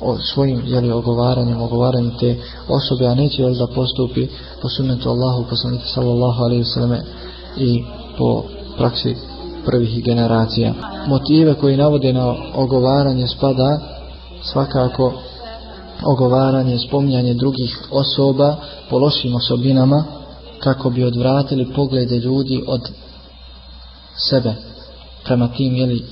o 0.00 0.16
svojim 0.18 0.62
je 0.66 0.80
li 0.80 0.92
ogovaranjem, 0.92 1.62
ogovaranjem 1.62 2.12
te 2.20 2.36
osobe, 2.68 3.06
a 3.06 3.14
neće 3.14 3.46
li 3.46 3.58
da 3.58 3.66
postupi 3.66 4.28
po 4.62 4.68
sunnetu 4.68 5.08
Allahu 5.08 5.44
poslanika 5.50 5.84
sallallahu 5.86 6.42
alaihi 6.42 6.64
sallam 6.64 6.92
i 7.56 7.84
po 8.18 8.42
praksi 8.78 9.16
prvih 9.64 10.04
generacija. 10.04 10.74
Motive 11.06 11.54
koji 11.54 11.76
navode 11.76 12.12
na 12.12 12.34
ogovaranje 12.54 13.28
spada 13.28 13.78
svakako 14.42 15.12
ogovaranje, 16.02 16.78
spominjanje 16.78 17.34
drugih 17.34 17.78
osoba 17.90 18.56
po 18.90 18.98
lošim 18.98 19.34
osobinama 19.34 20.04
kako 20.58 20.90
bi 20.90 21.04
odvratili 21.04 21.72
poglede 21.74 22.18
ljudi 22.18 22.64
od 22.66 22.80
sebe 24.30 24.54
prema 25.24 25.48
tim 25.48 25.76
jeli, 25.76 26.04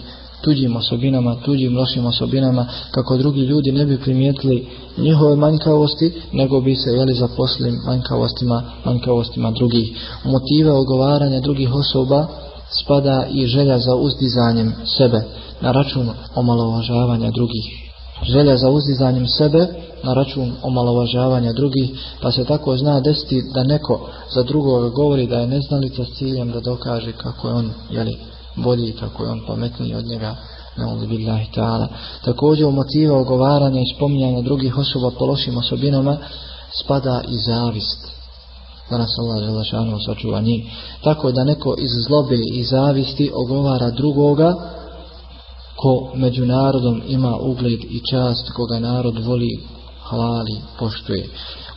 tuđim 0.42 0.76
osobinama, 0.76 1.36
tuđim 1.44 1.76
lošim 1.76 2.06
osobinama 2.06 2.66
kako 2.90 3.16
drugi 3.16 3.40
ljudi 3.40 3.72
ne 3.72 3.84
bi 3.86 4.00
primijetili 4.00 4.66
njihove 4.98 5.36
manjkavosti 5.36 6.22
nego 6.32 6.60
bi 6.60 6.74
se 6.76 6.90
jeli 6.90 7.14
zaposlili 7.14 7.78
manjkavostima, 7.86 8.62
manjkavostima 8.84 9.50
drugih. 9.50 9.98
Motive 10.24 10.72
ogovaranja 10.72 11.40
drugih 11.40 11.74
osoba 11.74 12.26
spada 12.82 13.26
i 13.30 13.46
želja 13.46 13.78
za 13.78 13.94
uzdizanjem 13.94 14.74
sebe 14.98 15.22
na 15.60 15.72
račun 15.72 16.10
omalovažavanja 16.34 17.30
drugih 17.30 17.81
želja 18.22 18.56
za 18.56 18.70
uzdizanjem 18.70 19.26
sebe 19.26 19.66
na 20.02 20.14
račun 20.14 20.52
omalovažavanja 20.62 21.52
drugih, 21.52 21.90
pa 22.22 22.32
se 22.32 22.44
tako 22.44 22.76
zna 22.76 23.00
desiti 23.00 23.42
da 23.54 23.64
neko 23.64 24.08
za 24.34 24.42
drugoga 24.42 24.88
govori 24.88 25.26
da 25.26 25.38
je 25.38 25.46
neznalica 25.46 26.04
s 26.04 26.18
ciljem 26.18 26.52
da 26.52 26.60
dokaže 26.60 27.12
kako 27.12 27.48
je 27.48 27.54
on 27.54 27.72
jeli, 27.90 28.18
bolji, 28.56 28.92
kako 28.92 29.24
je 29.24 29.30
on 29.30 29.40
pametniji 29.46 29.94
od 29.94 30.04
njega, 30.04 30.36
billahi 31.08 31.46
ta'ala. 31.54 31.88
Također 32.24 32.66
u 32.66 32.70
motiva 32.70 33.18
ogovaranja 33.18 33.80
i 33.80 33.94
spominjanja 33.96 34.40
drugih 34.40 34.78
osoba 34.78 35.10
po 35.18 35.26
lošim 35.26 35.56
osobinama 35.56 36.16
spada 36.84 37.22
i 37.28 37.36
zavist. 37.36 38.12
Da 38.90 38.98
nas 38.98 39.18
Allah 39.18 39.44
želešanu 39.44 39.98
sačuva 40.06 40.40
njih. 40.40 40.64
Tako 41.04 41.32
da 41.32 41.44
neko 41.44 41.74
iz 41.78 41.90
zlobe 42.06 42.38
i 42.52 42.64
zavisti 42.64 43.30
ogovara 43.34 43.90
drugoga, 43.90 44.54
ko 45.82 46.12
među 46.14 46.46
narodom 46.46 47.02
ima 47.08 47.36
ugled 47.36 47.84
i 47.84 48.00
čast, 48.10 48.50
koga 48.56 48.78
narod 48.78 49.24
voli, 49.24 49.58
hvali, 50.08 50.60
poštuje. 50.78 51.28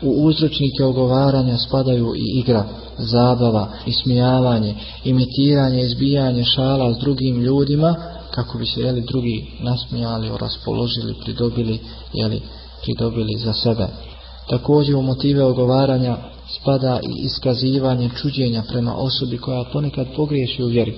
U 0.02 0.10
uzročnike 0.10 0.84
ogovaranja 0.84 1.58
spadaju 1.58 2.14
i 2.16 2.40
igra, 2.40 2.66
zabava, 2.98 3.68
ismijavanje, 3.86 4.76
imitiranje, 5.04 5.82
izbijanje 5.82 6.44
šala 6.44 6.94
s 6.94 6.98
drugim 6.98 7.42
ljudima, 7.42 7.96
kako 8.32 8.58
bi 8.58 8.66
se 8.66 8.82
jeli, 8.82 9.02
drugi 9.02 9.48
nasmijali, 9.60 10.32
raspoložili, 10.40 11.16
pridobili, 11.24 11.80
jeli, 12.14 12.42
pridobili 12.84 13.38
za 13.38 13.54
sebe. 13.54 13.88
Također 14.50 14.96
u 14.96 15.02
motive 15.02 15.44
ogovaranja 15.44 16.18
spada 16.62 17.00
i 17.04 17.26
iskazivanje 17.26 18.10
čuđenja 18.22 18.64
prema 18.70 18.96
osobi 18.96 19.38
koja 19.38 19.64
ponekad 19.74 20.08
pogriješi 20.16 20.64
u 20.64 20.68
vjeri. 20.68 20.96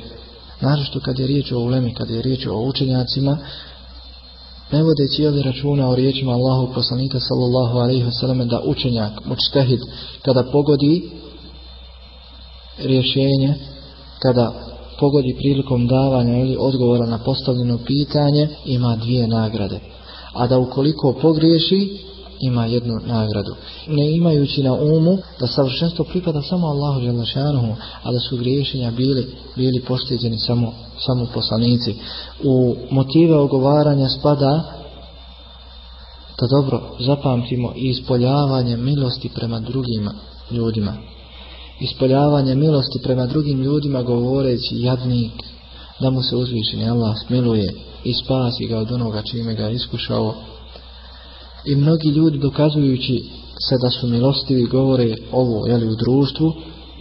Naravno 0.61 1.01
kad 1.05 1.19
je 1.19 1.27
riječ 1.27 1.51
o 1.51 1.59
ulemi, 1.59 1.93
kad 1.93 2.09
je 2.09 2.21
riječ 2.21 2.45
o 2.45 2.61
učenjacima, 2.61 3.37
ne 4.71 4.83
vodeći 4.83 5.21
jeli 5.21 5.41
računa 5.41 5.89
o 5.89 5.95
riječima 5.95 6.31
Allahu 6.31 6.73
poslanika 6.73 7.19
sallallahu 7.19 7.77
alaihi 7.77 8.05
wasallam 8.05 8.47
da 8.47 8.61
učenjak, 8.65 9.25
mučtehid, 9.25 9.79
kada 10.21 10.43
pogodi 10.43 11.09
rješenje, 12.77 13.53
kada 14.19 14.53
pogodi 14.99 15.35
prilikom 15.37 15.87
davanja 15.87 16.37
ili 16.37 16.57
odgovora 16.59 17.05
na 17.05 17.17
postavljeno 17.17 17.77
pitanje, 17.85 18.49
ima 18.65 18.95
dvije 18.95 19.27
nagrade. 19.27 19.79
A 20.33 20.47
da 20.47 20.59
ukoliko 20.59 21.13
pogriješi, 21.21 21.97
ima 22.39 22.65
jednu 22.65 22.99
nagradu. 23.05 23.55
Ne 23.87 24.11
imajući 24.11 24.63
na 24.63 24.73
umu 24.73 25.17
da 25.39 25.47
savršenstvo 25.47 26.05
pripada 26.05 26.41
samo 26.41 26.67
Allahu 26.67 27.01
Đelešanuhu, 27.01 27.75
a 28.03 28.11
da 28.11 28.19
su 28.19 28.37
griješenja 28.37 28.91
bili, 28.91 29.27
bili 29.55 29.81
pošteđeni 29.87 30.37
samo, 30.37 30.73
samo 31.05 31.27
poslanici. 31.33 31.95
U 32.43 32.75
motive 32.91 33.35
ogovaranja 33.35 34.09
spada 34.09 34.77
da 36.39 36.47
dobro 36.47 36.81
zapamtimo 36.99 37.73
i 37.75 37.89
ispoljavanje 37.89 38.77
milosti 38.77 39.29
prema 39.29 39.59
drugim 39.59 40.09
ljudima. 40.51 40.93
Ispoljavanje 41.79 42.55
milosti 42.55 42.99
prema 43.03 43.25
drugim 43.25 43.63
ljudima 43.63 44.03
govoreći 44.03 44.79
jadnik, 44.79 45.31
da 45.99 46.09
mu 46.09 46.23
se 46.23 46.35
uzvišeni 46.35 46.89
Allah 46.89 47.15
smiluje 47.27 47.73
i 48.03 48.13
spasi 48.13 48.67
ga 48.67 48.77
od 48.77 48.91
onoga 48.91 49.21
čime 49.21 49.55
ga 49.55 49.69
iskušao. 49.69 50.35
I 51.67 51.75
mnogi 51.75 52.09
ljudi 52.09 52.37
dokazujući 52.37 53.23
se 53.69 53.75
da 53.81 53.89
su 53.89 54.07
milostivi 54.07 54.65
govore 54.65 55.15
ovo 55.31 55.67
jeli, 55.67 55.87
u 55.87 55.95
društvu, 55.95 56.53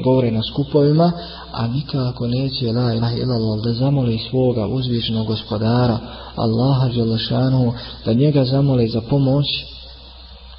govore 0.04 0.30
na 0.30 0.42
skupovima, 0.42 1.12
a 1.52 1.66
nikako 1.66 2.26
neće 2.26 2.72
la 2.72 2.94
ilaha 2.94 3.16
illallah 3.16 3.64
da 3.64 3.72
zamoli 3.72 4.18
svoga 4.30 4.66
uzvišenog 4.66 5.26
gospodara 5.26 5.98
Allaha 6.36 6.88
Đelešanu 6.88 7.72
da 8.04 8.12
njega 8.12 8.44
zamoli 8.44 8.88
za 8.88 9.00
pomoć 9.00 9.46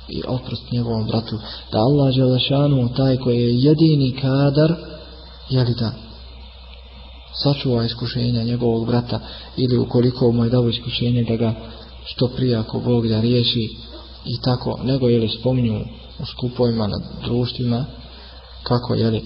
i 0.09 0.21
oprost 0.27 0.71
njegovom 0.71 1.07
bratu. 1.07 1.37
Da 1.71 1.79
Allah 1.79 2.15
Đelešanu 2.15 2.89
taj 2.95 3.17
koji 3.17 3.37
je 3.37 3.59
jedini 3.59 4.11
kadar 4.21 4.73
jeli 5.49 5.73
da 5.79 5.91
sačuva 7.43 7.85
iskušenja 7.85 8.43
njegovog 8.43 8.87
brata 8.87 9.19
ili 9.57 9.77
ukoliko 9.77 10.31
mu 10.31 10.43
je 10.43 10.49
dao 10.49 10.69
iskušenje 10.69 11.23
da 11.23 11.35
ga 11.35 11.53
što 12.05 12.27
prije 12.27 12.55
ako 12.55 12.79
Bog 12.79 13.07
da 13.07 13.21
riješi 13.21 13.69
i 14.25 14.41
tako, 14.41 14.79
nego 14.83 15.09
je 15.09 15.19
li 15.19 15.29
spominju 15.39 15.79
u 16.19 16.25
skupovima 16.25 16.87
na 16.87 16.97
društvima 17.25 17.85
kako 18.63 18.93
je 18.93 19.09
li 19.09 19.21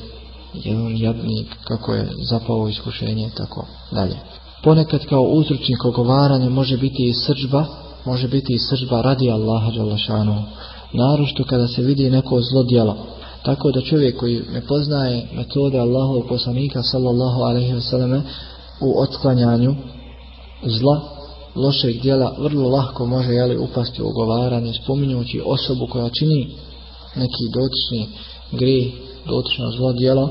jedan 0.54 0.98
jadnik, 0.98 1.48
kako 1.64 1.94
je 1.94 2.10
zapao 2.30 2.68
iskušenje 2.68 3.30
tako 3.38 3.66
dalje. 3.92 4.18
Ponekad 4.64 5.06
kao 5.06 5.24
uzročnik 5.24 5.86
ogovaranja 5.86 6.50
može 6.50 6.78
biti 6.78 7.10
i 7.10 7.14
srđba, 7.14 7.66
može 8.06 8.28
biti 8.28 8.54
i 8.54 8.60
srđba 8.60 9.02
radi 9.02 9.32
Allaha 9.32 9.72
Đalašanu, 9.72 10.44
narošto 10.94 11.44
kada 11.44 11.68
se 11.68 11.82
vidi 11.82 12.10
neko 12.10 12.42
zlo 12.42 12.64
djelo. 12.64 12.98
Tako 13.44 13.72
da 13.72 13.82
čovjek 13.82 14.20
koji 14.20 14.42
ne 14.54 14.62
poznaje 14.62 15.28
metode 15.34 15.80
Allahovog 15.80 16.28
poslanika 16.30 16.84
sallallahu 16.84 17.42
alaihi 17.42 17.74
u 18.82 19.02
otklanjanju 19.02 19.76
zla, 20.64 21.02
lošeg 21.56 22.02
djela, 22.02 22.36
vrlo 22.40 22.70
lahko 22.70 23.06
može 23.06 23.32
jeli, 23.32 23.58
upasti 23.58 24.02
u 24.02 24.08
ogovaranje 24.08 24.74
spominjući 24.84 25.42
osobu 25.46 25.88
koja 25.88 26.10
čini 26.10 26.48
neki 27.16 27.44
dotični 27.54 28.18
gri, 28.52 28.92
dotično 29.28 29.72
zlo 29.72 29.94
djelo, 29.94 30.30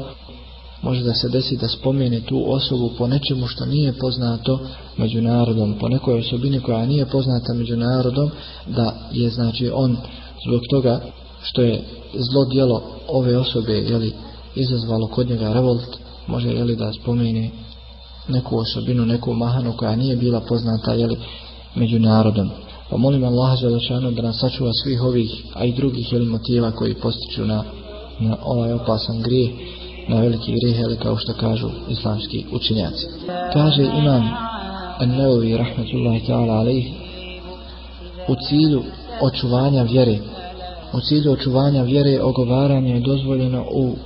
može 0.83 1.03
da 1.03 1.15
se 1.15 1.29
desi 1.29 1.57
da 1.57 1.69
spomene 1.69 2.21
tu 2.21 2.45
osobu 2.53 2.91
po 2.99 3.07
nečemu 3.07 3.47
što 3.47 3.67
nije 3.67 3.93
poznato 3.93 4.59
među 4.97 5.23
narodom, 5.23 5.75
po 5.81 5.89
nekoj 5.89 6.19
osobini 6.19 6.61
koja 6.61 6.87
nije 6.87 7.07
poznata 7.07 7.55
među 7.55 7.77
narodom, 7.77 8.31
da 8.67 9.09
je 9.13 9.31
znači 9.31 9.71
on 9.75 9.97
zbog 10.47 10.61
toga 10.71 11.01
što 11.43 11.63
je 11.63 11.83
zlo 12.15 12.45
djelo 12.45 12.83
ove 13.09 13.39
osobe 13.39 13.73
jeli, 13.73 14.13
izazvalo 14.55 15.07
kod 15.07 15.31
njega 15.31 15.53
revolt, 15.53 15.97
može 16.27 16.49
jeli, 16.49 16.77
da 16.77 16.93
spomene 16.93 17.51
neku 18.29 18.57
osobinu, 18.59 19.07
neku 19.07 19.35
mahanu 19.35 19.73
koja 19.77 19.97
nije 19.97 20.17
bila 20.17 20.41
poznata 20.41 20.93
jeli, 20.93 21.17
među 21.75 21.99
narodom. 21.99 22.51
Pa 22.91 22.97
molim 22.97 23.25
Allah 23.25 23.59
Želešanu 23.59 24.11
da 24.11 24.23
nas 24.23 24.41
sačuva 24.41 24.73
svih 24.83 25.03
ovih, 25.03 25.31
a 25.55 25.65
i 25.65 25.73
drugih 25.73 26.13
jeli, 26.13 26.27
motiva 26.27 26.71
koji 26.71 26.95
postiču 26.95 27.45
na, 27.45 27.65
na 28.21 28.37
ovaj 28.45 28.73
opasan 28.73 29.23
grijeh, 29.23 29.51
na 30.09 30.21
veliki 30.21 30.53
grijeh, 30.53 30.79
jeli, 30.79 30.97
kao 30.97 31.17
što 31.17 31.33
kažu 31.33 31.69
islamski 31.89 32.45
učinjaci. 32.53 33.07
Kaže 33.53 33.83
imam 33.83 34.23
An-Nawawi 34.99 35.57
rahmetullahi 35.57 36.27
ta'ala 36.29 36.53
alaih 36.53 36.87
u 38.29 38.35
cilju 38.49 38.83
očuvanja 39.21 39.83
vjere 39.83 40.19
u 40.93 41.01
cilju 41.01 41.33
očuvanja 41.33 41.83
vjere 41.83 42.23
ogovaranje 42.23 42.95
je 42.95 43.01
dozvoljeno 43.01 43.65
u 43.73 43.97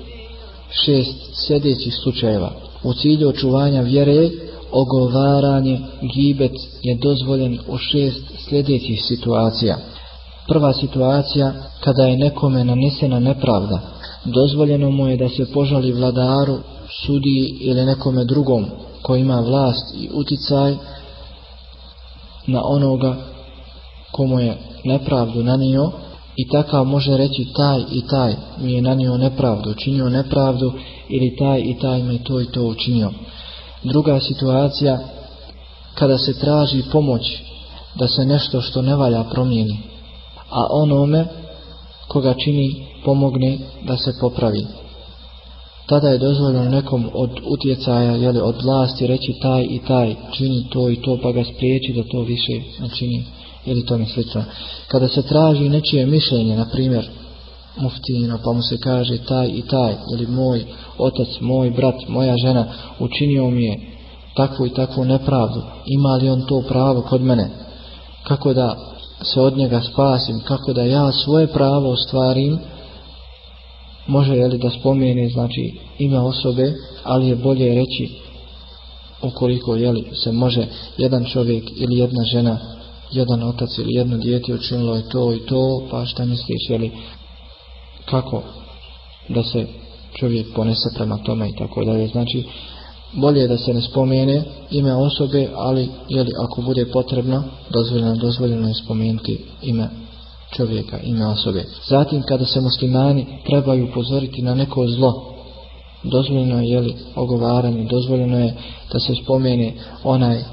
šest 0.84 1.46
sljedećih 1.46 1.94
slučajeva. 2.02 2.52
U 2.84 2.94
cilju 2.94 3.28
očuvanja 3.28 3.80
vjere 3.80 4.30
ogovaranje 4.72 5.80
gibet 6.14 6.52
je 6.82 6.94
dozvoljen 6.94 7.58
u 7.68 7.78
šest 7.78 8.22
sljedećih 8.48 9.04
situacija. 9.04 9.76
Prva 10.48 10.72
situacija 10.72 11.52
kada 11.80 12.02
je 12.02 12.16
nekome 12.16 12.64
nanesena 12.64 13.20
nepravda. 13.20 13.80
Dozvoljeno 14.24 14.90
mu 14.90 15.08
je 15.08 15.16
da 15.16 15.28
se 15.28 15.52
požali 15.52 15.92
vladaru, 15.92 16.58
sudi 17.06 17.58
ili 17.60 17.84
nekome 17.84 18.24
drugom 18.24 18.66
koji 19.02 19.20
ima 19.20 19.40
vlast 19.40 19.94
i 19.94 20.08
uticaj 20.12 20.76
na 22.46 22.62
onoga 22.64 23.16
komu 24.12 24.40
je 24.40 24.56
nepravdu 24.84 25.42
nanio 25.42 25.90
i 26.36 26.48
takav 26.48 26.84
može 26.84 27.16
reći 27.16 27.46
taj 27.56 27.80
i 27.92 28.06
taj 28.10 28.34
mi 28.58 28.72
je 28.72 28.82
nanio 28.82 29.16
nepravdu, 29.16 29.70
učinio 29.70 30.08
nepravdu 30.08 30.72
ili 31.08 31.36
taj 31.36 31.60
i 31.60 31.76
taj 31.80 32.02
me 32.02 32.18
to 32.18 32.40
i 32.40 32.46
to 32.46 32.62
učinio. 32.62 33.10
Druga 33.82 34.20
situacija 34.20 34.98
kada 35.94 36.18
se 36.18 36.38
traži 36.40 36.82
pomoć 36.92 37.22
da 37.94 38.08
se 38.08 38.24
nešto 38.24 38.60
što 38.60 38.82
ne 38.82 38.96
valja 38.96 39.24
promijeni, 39.24 39.78
a 40.50 40.66
onome 40.70 41.26
koga 42.08 42.34
čini 42.34 42.86
pomogne 43.04 43.58
da 43.86 43.96
se 43.96 44.12
popravi. 44.20 44.66
Tada 45.86 46.08
je 46.08 46.18
dozvoljeno 46.18 46.70
nekom 46.70 47.10
od 47.14 47.30
utjecaja, 47.46 48.12
jeli, 48.16 48.40
od 48.40 48.62
vlasti 48.64 49.06
reći 49.06 49.34
taj 49.42 49.62
i 49.62 49.80
taj 49.88 50.14
čini 50.32 50.66
to 50.70 50.90
i 50.90 50.96
to 50.96 51.18
pa 51.22 51.32
ga 51.32 51.44
spriječi 51.44 51.92
da 51.92 52.02
to 52.02 52.20
više 52.20 52.52
ne 52.80 52.88
čini 52.98 53.24
ili 53.66 53.86
to 53.86 53.98
mi 53.98 54.06
slično. 54.06 54.44
Kada 54.88 55.08
se 55.08 55.22
traži 55.22 55.68
nečije 55.68 56.06
mišljenje, 56.06 56.56
na 56.56 56.66
primjer, 56.72 57.08
muftino, 57.76 58.38
pa 58.44 58.52
mu 58.52 58.62
se 58.62 58.78
kaže 58.78 59.18
taj 59.18 59.48
i 59.48 59.62
taj, 59.62 59.94
ili 60.14 60.26
moj 60.26 60.64
otac, 60.98 61.28
moj 61.40 61.70
brat, 61.70 62.08
moja 62.08 62.36
žena, 62.36 62.66
učinio 62.98 63.50
mi 63.50 63.64
je 63.64 63.80
takvu 64.36 64.66
i 64.66 64.74
takvu 64.74 65.04
nepravdu, 65.04 65.62
ima 65.86 66.16
li 66.16 66.30
on 66.30 66.46
to 66.46 66.62
pravo 66.68 67.02
kod 67.02 67.22
mene, 67.22 67.50
kako 68.22 68.54
da 68.54 68.76
se 69.22 69.40
od 69.40 69.56
njega 69.56 69.80
spasim, 69.92 70.40
kako 70.40 70.72
da 70.72 70.82
ja 70.82 71.12
svoje 71.12 71.46
pravo 71.46 71.90
ostvarim, 71.90 72.58
može 74.06 74.36
je 74.36 74.48
li 74.48 74.58
da 74.58 74.70
spomene, 74.70 75.28
znači, 75.28 75.78
ime 75.98 76.20
osobe, 76.20 76.72
ali 77.04 77.28
je 77.28 77.36
bolje 77.36 77.74
reći 77.74 78.24
ukoliko 79.22 79.76
je 79.76 79.92
li 79.92 80.04
se 80.24 80.32
može 80.32 80.66
jedan 80.98 81.24
čovjek 81.24 81.64
ili 81.76 81.98
jedna 81.98 82.24
žena 82.24 82.58
jedan 83.12 83.42
otac 83.42 83.78
ili 83.78 83.94
jedno 83.94 84.16
dijete 84.16 84.54
učinilo 84.54 84.96
je 84.96 85.08
to 85.08 85.32
i 85.32 85.46
to, 85.46 85.86
pa 85.90 86.06
šta 86.06 86.24
misliš, 86.24 86.70
jeli, 86.70 86.90
kako 88.04 88.42
da 89.28 89.42
se 89.42 89.66
čovjek 90.18 90.46
ponese 90.54 90.88
prema 90.94 91.18
tome 91.18 91.48
i 91.48 91.56
tako 91.58 91.84
dalje. 91.84 92.08
Znači, 92.08 92.44
bolje 93.12 93.40
je 93.40 93.48
da 93.48 93.58
se 93.58 93.74
ne 93.74 93.82
spomene 93.82 94.42
ime 94.70 94.94
osobe, 94.94 95.48
ali 95.54 95.88
jeli, 96.08 96.30
ako 96.44 96.62
bude 96.62 96.86
potrebno, 96.86 97.42
dozvoljeno, 97.70 98.16
dozvoljeno 98.16 98.68
je 98.68 98.74
spomenuti 98.74 99.44
ime 99.62 99.88
čovjeka, 100.56 100.98
ime 101.00 101.26
osobe. 101.26 101.64
Zatim, 101.88 102.22
kada 102.22 102.46
se 102.46 102.60
muslimani 102.60 103.26
trebaju 103.46 103.84
upozoriti 103.84 104.42
na 104.42 104.54
neko 104.54 104.86
zlo, 104.88 105.34
dozvoljeno 106.02 106.60
je 106.60 106.68
jeli, 106.68 106.94
ogovaranje, 107.16 107.84
dozvoljeno 107.84 108.38
je 108.38 108.54
da 108.92 108.98
se 108.98 109.14
spomene 109.22 109.72
onaj 110.04 110.44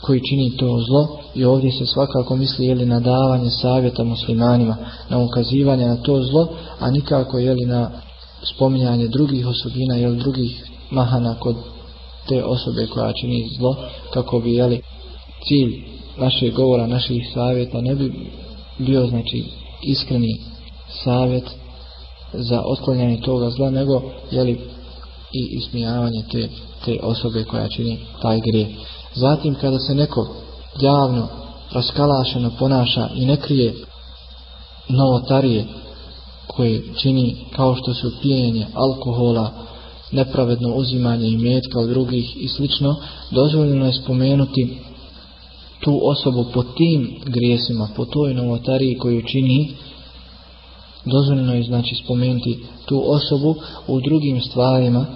koji 0.00 0.20
čini 0.30 0.56
to 0.56 0.80
zlo 0.88 1.18
i 1.34 1.44
ovdje 1.44 1.72
se 1.72 1.86
svakako 1.86 2.36
misli 2.36 2.66
jeli 2.66 2.86
na 2.86 3.00
davanje 3.00 3.50
savjeta 3.50 4.04
muslimanima, 4.04 4.76
na 5.08 5.18
ukazivanje 5.18 5.86
na 5.86 5.96
to 5.96 6.22
zlo, 6.22 6.48
a 6.78 6.90
nikako 6.90 7.38
jeli 7.38 7.64
na 7.66 7.90
spominjanje 8.54 9.08
drugih 9.08 9.46
osobina 9.46 9.98
ili 9.98 10.16
drugih 10.16 10.64
mahana 10.90 11.34
kod 11.34 11.56
te 12.28 12.44
osobe 12.44 12.86
koja 12.86 13.12
čini 13.12 13.48
zlo, 13.58 13.76
kako 14.12 14.40
bi 14.40 14.54
jeli 14.54 14.80
cilj 15.48 15.84
našeg 16.18 16.54
govora, 16.54 16.86
naših 16.86 17.30
savjeta 17.34 17.80
ne 17.80 17.94
bi 17.94 18.12
bio 18.78 19.06
znači 19.06 19.44
iskreni 19.82 20.40
savjet 21.04 21.44
za 22.32 22.62
otklanjanje 22.64 23.20
toga 23.20 23.50
zla, 23.50 23.70
nego 23.70 24.02
jeli 24.30 24.52
i 25.32 25.56
ismijavanje 25.58 26.22
te, 26.32 26.48
te 26.84 26.98
osobe 27.02 27.44
koja 27.44 27.68
čini 27.68 27.98
taj 28.22 28.40
grijeh. 28.40 28.68
Zatim 29.14 29.54
kada 29.54 29.78
se 29.78 29.94
neko 29.94 30.28
javno 30.80 31.28
raskalašeno 31.72 32.50
ponaša 32.58 33.08
i 33.14 33.26
ne 33.26 33.36
krije 33.36 33.74
novotarije 34.88 35.64
koje 36.46 36.82
čini 36.96 37.36
kao 37.56 37.76
što 37.76 37.94
su 37.94 38.12
pijenje 38.22 38.66
alkohola, 38.74 39.52
nepravedno 40.12 40.74
uzimanje 40.74 41.28
i 41.28 41.36
metka 41.36 41.80
od 41.80 41.88
drugih 41.88 42.36
i 42.36 42.48
slično, 42.48 42.96
dozvoljeno 43.30 43.86
je 43.86 43.92
spomenuti 43.92 44.78
tu 45.80 46.00
osobu 46.02 46.44
po 46.54 46.62
tim 46.62 47.20
grijesima, 47.24 47.88
po 47.96 48.04
toj 48.04 48.34
novotariji 48.34 48.98
koju 48.98 49.22
čini, 49.22 49.72
dozvoljeno 51.04 51.54
je 51.54 51.62
znači 51.62 51.94
spomenuti 52.04 52.58
tu 52.86 53.04
osobu 53.06 53.54
u 53.86 54.00
drugim 54.00 54.40
stvarima, 54.40 55.06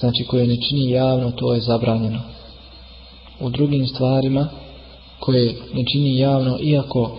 znači 0.00 0.24
koje 0.30 0.46
ne 0.46 0.56
čini 0.68 0.90
javno, 0.90 1.30
to 1.30 1.54
je 1.54 1.60
zabranjeno 1.60 2.20
u 3.42 3.50
drugim 3.50 3.86
stvarima 3.86 4.48
koje 5.20 5.54
ne 5.74 5.84
čini 5.92 6.18
javno, 6.18 6.58
iako 6.62 7.18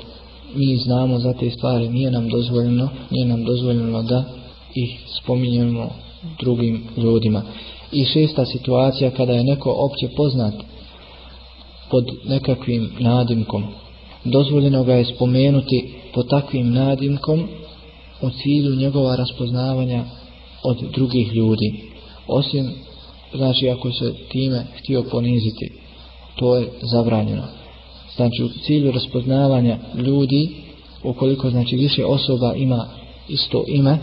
mi 0.56 0.78
znamo 0.78 1.20
za 1.20 1.34
te 1.34 1.50
stvari, 1.50 1.90
nije 1.90 2.12
nam 2.12 2.30
dozvoljeno, 2.30 2.90
nije 3.10 3.26
nam 3.26 3.44
dozvoljeno 3.44 4.04
da 4.04 4.24
ih 4.76 5.00
spominjemo 5.22 5.90
drugim 6.40 6.84
ljudima. 6.98 7.42
I 7.92 8.06
šesta 8.06 8.46
situacija 8.46 9.12
kada 9.12 9.34
je 9.34 9.44
neko 9.44 9.72
opće 9.72 10.16
poznat 10.16 10.54
pod 11.90 12.06
nekakvim 12.26 12.92
nadimkom. 13.00 13.64
Dozvoljeno 14.24 14.84
ga 14.84 14.94
je 14.94 15.06
spomenuti 15.06 15.94
pod 16.14 16.30
takvim 16.30 16.74
nadimkom 16.74 17.48
u 18.22 18.30
cilju 18.30 18.76
njegova 18.76 19.16
raspoznavanja 19.16 20.06
od 20.64 20.78
drugih 20.94 21.34
ljudi. 21.34 21.84
Osim, 22.28 22.72
znači 23.36 23.70
ako 23.70 23.92
se 23.92 24.14
time 24.30 24.66
htio 24.78 25.04
poniziti, 25.12 25.83
to 26.36 26.56
je 26.56 26.70
zabranjeno. 26.82 27.44
Znači 28.16 28.44
u 28.44 28.50
cilju 28.50 28.92
raspoznavanja 28.92 29.78
ljudi, 29.96 30.50
ukoliko 31.04 31.50
znači 31.50 31.76
više 31.76 32.06
osoba 32.06 32.54
ima 32.56 32.88
isto 33.28 33.64
ime, 33.68 33.98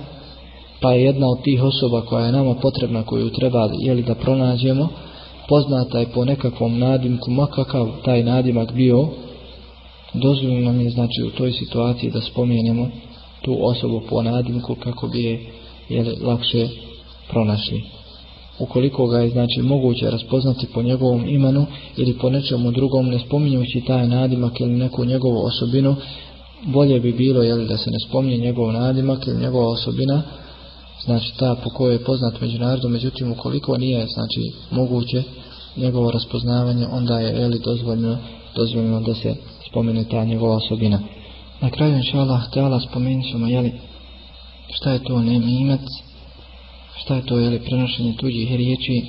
pa 0.81 0.93
je 0.93 1.05
jedna 1.05 1.29
od 1.29 1.43
tih 1.43 1.63
osoba 1.63 2.01
koja 2.01 2.27
je 2.27 2.33
nama 2.33 2.55
potrebna, 2.55 3.03
koju 3.03 3.31
treba 3.31 3.69
jeli, 3.81 4.03
da 4.03 4.15
pronađemo, 4.15 4.89
poznata 5.49 5.99
je 5.99 6.13
po 6.15 6.25
nekakvom 6.25 6.79
nadimku, 6.79 7.31
makakav 7.31 7.89
taj 8.05 8.23
nadimak 8.23 8.73
bio, 8.73 9.09
dozvoljeno 10.15 10.73
nam 10.73 10.81
je 10.81 10.91
znači 10.91 11.23
u 11.27 11.31
toj 11.31 11.53
situaciji 11.53 12.11
da 12.11 12.21
spomenemo 12.21 12.91
tu 13.43 13.59
osobu 13.61 14.03
po 14.09 14.23
nadimku 14.23 14.75
kako 14.75 15.09
bi 15.09 15.23
je 15.23 15.47
jeli, 15.89 16.17
lakše 16.23 16.69
pronašli. 17.29 18.00
Ukoliko 18.61 19.07
ga 19.07 19.19
je 19.19 19.31
znači 19.31 19.63
moguće 19.63 20.11
raspoznati 20.11 20.67
po 20.75 20.83
njegovom 20.83 21.29
imenu 21.29 21.67
ili 21.97 22.19
po 22.19 22.31
nečemu 22.31 22.71
drugom 22.71 23.07
ne 23.07 23.19
spominjući 23.19 23.81
taj 23.87 24.09
nadimak 24.09 24.61
ili 24.61 24.73
neku 24.73 25.05
njegovu 25.05 25.45
osobinu, 25.45 25.97
bolje 26.67 27.01
bi 27.01 27.13
bilo 27.13 27.43
jeli, 27.43 27.69
da 27.69 27.77
se 27.77 27.91
ne 27.91 27.99
spominje 28.09 28.37
njegov 28.37 28.73
nadimak 28.73 29.27
ili 29.27 29.41
njegova 29.41 29.69
osobina, 29.69 30.23
znači 31.05 31.37
ta 31.39 31.55
po 31.65 31.71
kojoj 31.71 31.95
je 31.95 32.05
poznat 32.05 32.41
međunarodno, 32.41 32.89
međutim 32.89 33.33
ukoliko 33.33 33.79
nije 33.79 34.07
znači 34.07 34.53
moguće 34.71 35.23
njegovo 35.77 36.11
raspoznavanje, 36.11 36.87
onda 36.87 37.21
je 37.21 37.41
jeli, 37.41 37.59
dozvoljno, 37.65 38.19
dozvoljno 38.57 39.01
da 39.01 39.15
se 39.15 39.35
spomene 39.71 40.05
ta 40.05 40.25
njegova 40.25 40.57
osobina. 40.57 41.01
Na 41.61 41.71
kraju 41.71 41.97
inša 41.97 42.19
Allah 42.19 42.43
spomenut 42.91 43.25
ćemo 43.31 43.47
jeli, 43.47 43.73
šta 44.69 44.93
je 44.93 45.05
to 45.05 45.23
nemimet, 45.23 45.81
šta 47.03 47.17
je 47.17 47.27
to 47.27 47.39
jeli, 47.39 47.59
prenošenje 47.59 48.15
tuđih 48.17 48.55
riječi. 48.55 49.03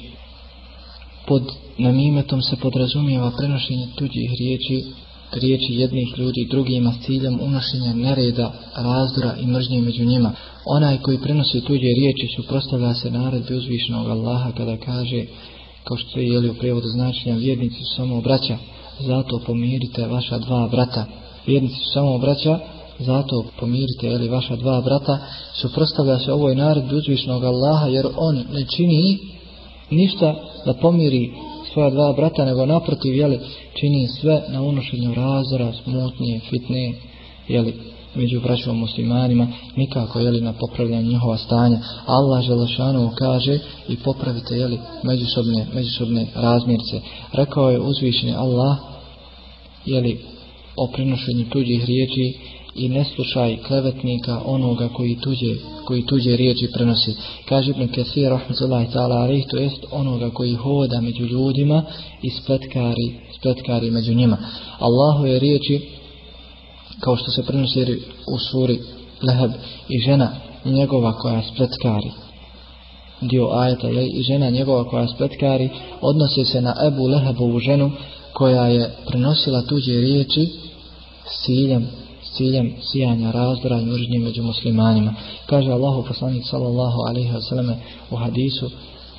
Pod 1.27 1.43
namimetom 1.77 2.41
se 2.41 2.55
podrazumijeva 2.55 3.31
prenošenje 3.37 3.87
tuđih 3.95 4.29
riječi 4.39 4.83
riječi 5.31 5.73
jednih 5.73 6.13
ljudi 6.17 6.47
drugima 6.49 6.93
s 6.93 7.05
ciljem 7.05 7.39
unošenja 7.41 7.93
nereda, 7.93 8.53
razdora 8.75 9.35
i 9.41 9.45
mržnje 9.45 9.81
među 9.81 10.05
njima. 10.05 10.31
Onaj 10.65 10.97
koji 10.97 11.17
prenosi 11.17 11.61
tuđe 11.61 11.87
riječi 11.99 12.27
suprostavlja 12.35 12.93
se 12.93 13.11
naredbi 13.11 13.55
uzvišenog 13.55 14.09
Allaha 14.09 14.51
kada 14.51 14.77
kaže, 14.77 15.25
kao 15.83 15.97
što 15.97 16.19
je 16.19 16.27
jeli 16.27 16.49
u 16.49 16.53
prijevodu 16.53 16.87
značenja, 16.87 17.35
vjernici 17.35 17.75
su 17.75 17.95
samo 17.95 18.21
braća, 18.21 18.57
zato 18.99 19.41
pomirite 19.45 20.07
vaša 20.07 20.37
dva 20.37 20.67
brata. 20.67 21.05
Vjernici 21.47 21.75
su 21.75 21.91
samo 21.93 22.17
braća, 22.17 22.59
zato 23.05 23.45
pomirite 23.59 24.07
jeli, 24.07 24.29
vaša 24.29 24.55
dva 24.55 24.81
brata, 24.81 25.19
suprostavlja 25.53 26.19
se 26.19 26.33
ovoj 26.33 26.55
naredbi 26.55 26.95
uzvišenog 26.95 27.43
Allaha, 27.43 27.87
jer 27.87 28.07
on 28.17 28.35
ne 28.35 28.65
čini 28.75 29.19
ništa 29.89 30.35
da 30.65 30.73
pomiri 30.73 31.33
svoja 31.73 31.89
dva 31.89 32.13
brata, 32.13 32.45
nego 32.45 32.65
naprotiv, 32.65 33.15
jeli, 33.15 33.39
čini 33.79 34.07
sve 34.07 34.43
na 34.49 34.61
unošenju 34.61 35.13
razora, 35.13 35.73
smutnje, 35.83 36.39
fitne, 36.49 36.93
jeli, 37.47 37.73
među 38.15 38.41
braćom 38.41 38.77
muslimanima, 38.77 39.47
nikako, 39.75 40.19
jeli, 40.19 40.41
na 40.41 40.53
popravljanju 40.53 41.09
njihova 41.09 41.37
stanja. 41.37 41.79
Allah 42.05 42.43
Želešanovu 42.43 43.09
kaže 43.19 43.59
i 43.89 43.97
popravite, 43.97 44.55
jeli, 44.55 44.79
međusobne, 45.03 45.67
međusobne 45.73 46.27
razmirce. 46.35 47.01
Rekao 47.33 47.69
je 47.69 47.79
uzvišeni 47.79 48.33
Allah, 48.33 48.77
jeli, 49.85 50.19
o 50.75 50.87
prinošenju 50.87 51.45
tuđih 51.49 51.85
riječi 51.85 52.39
i 52.75 52.89
ne 52.89 53.05
slušaj 53.05 53.57
klevetnika 53.67 54.41
onoga 54.45 54.89
koji 54.89 55.17
tuđe, 55.23 55.55
koji 55.85 56.05
tuđe 56.05 56.35
riječi 56.35 56.69
prenosi. 56.73 57.15
Kaže 57.49 57.71
Ibn 57.71 57.87
Kathir, 57.87 58.29
rahmatullahi 58.29 58.87
ta'ala, 58.93 59.23
alih, 59.23 59.45
to 59.49 59.57
jest 59.57 59.85
onoga 59.91 60.29
koji 60.29 60.55
hoda 60.55 61.01
među 61.01 61.25
ljudima 61.25 61.83
i 62.21 62.29
spletkari, 62.29 63.19
spletkari 63.39 63.91
među 63.91 64.13
njima. 64.13 64.37
Allahu 64.79 65.25
je 65.25 65.39
riječi, 65.39 65.81
kao 66.99 67.17
što 67.17 67.31
se 67.31 67.43
prenosi 67.43 67.79
u 68.27 68.39
suri 68.51 68.79
Leheb 69.21 69.51
i 69.89 69.99
žena 69.99 70.31
njegova 70.65 71.13
koja 71.13 71.41
spletkari, 71.53 72.11
dio 73.21 73.49
ajeta, 73.53 73.87
je, 73.87 74.07
i 74.07 74.23
žena 74.23 74.49
njegova 74.49 74.83
koja 74.83 75.07
spletkari, 75.07 75.69
odnosi 76.01 76.45
se 76.45 76.61
na 76.61 76.75
Ebu 76.87 77.07
Lehebovu 77.07 77.59
ženu 77.59 77.91
koja 78.33 78.67
je 78.67 78.91
prenosila 79.07 79.61
tuđe 79.61 79.93
riječi 79.93 80.49
s 81.25 81.45
ciljem 81.45 81.87
ciljem 82.37 82.73
sijanja 82.91 83.31
razdora 83.31 83.79
i 83.79 83.85
mržnje 83.85 84.19
među 84.19 84.43
muslimanima. 84.43 85.13
Kaže 85.45 85.71
Allahu 85.71 86.03
poslanik 86.07 86.43
sallallahu 86.49 86.99
alaihi 87.09 87.31
wasallam 87.31 87.75
u 88.11 88.15
hadisu 88.15 88.69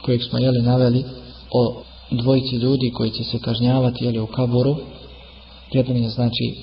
kojeg 0.03 0.23
smo 0.23 0.39
jeli 0.39 0.63
naveli 0.63 1.05
o 1.51 1.83
dvojici 2.11 2.57
ljudi 2.57 2.91
koji 2.95 3.11
će 3.11 3.25
se 3.25 3.39
kažnjavati 3.39 4.05
jeli 4.05 4.19
u 4.19 4.27
kaburu. 4.27 4.77
Jedan 5.73 5.97
je 5.97 6.09
znači 6.09 6.55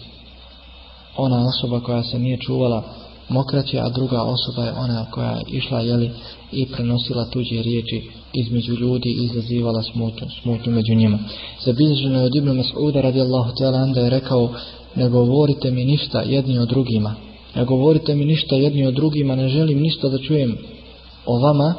ona 1.17 1.45
osoba 1.47 1.79
koja 1.79 2.03
se 2.03 2.19
nije 2.19 2.37
čuvala 2.37 2.83
mokraće, 3.29 3.79
a 3.79 3.89
druga 3.89 4.21
osoba 4.21 4.63
je 4.65 4.73
ona 4.73 5.05
koja 5.11 5.31
je 5.31 5.43
išla 5.47 5.79
jeli 5.79 6.11
i 6.51 6.65
prenosila 6.65 7.25
tuđe 7.25 7.61
riječi 7.61 8.09
između 8.33 8.73
ljudi 8.73 9.09
i 9.09 9.23
izazivala 9.23 9.83
smutnju, 9.83 10.27
smutnju 10.41 10.71
među 10.71 10.95
njima. 10.95 11.19
Zabilježeno 11.65 12.19
je 12.19 12.25
od 12.25 12.35
Ibn 12.35 12.49
Mas'uda 12.49 13.01
radijallahu 13.01 13.51
ta'ala 13.51 13.93
da 13.93 14.01
je 14.01 14.09
rekao 14.09 14.53
ne 14.95 15.09
govorite 15.09 15.71
mi 15.71 15.85
ništa 15.85 16.21
jedni 16.21 16.59
o 16.59 16.65
drugima. 16.65 17.15
Ne 17.55 17.65
govorite 17.65 18.15
mi 18.15 18.25
ništa 18.25 18.55
jedni 18.55 18.87
o 18.87 18.91
drugima, 18.91 19.35
ne 19.35 19.49
želim 19.49 19.79
ništa 19.79 20.09
da 20.09 20.17
čujem 20.17 20.57
o 21.25 21.39
vama, 21.39 21.73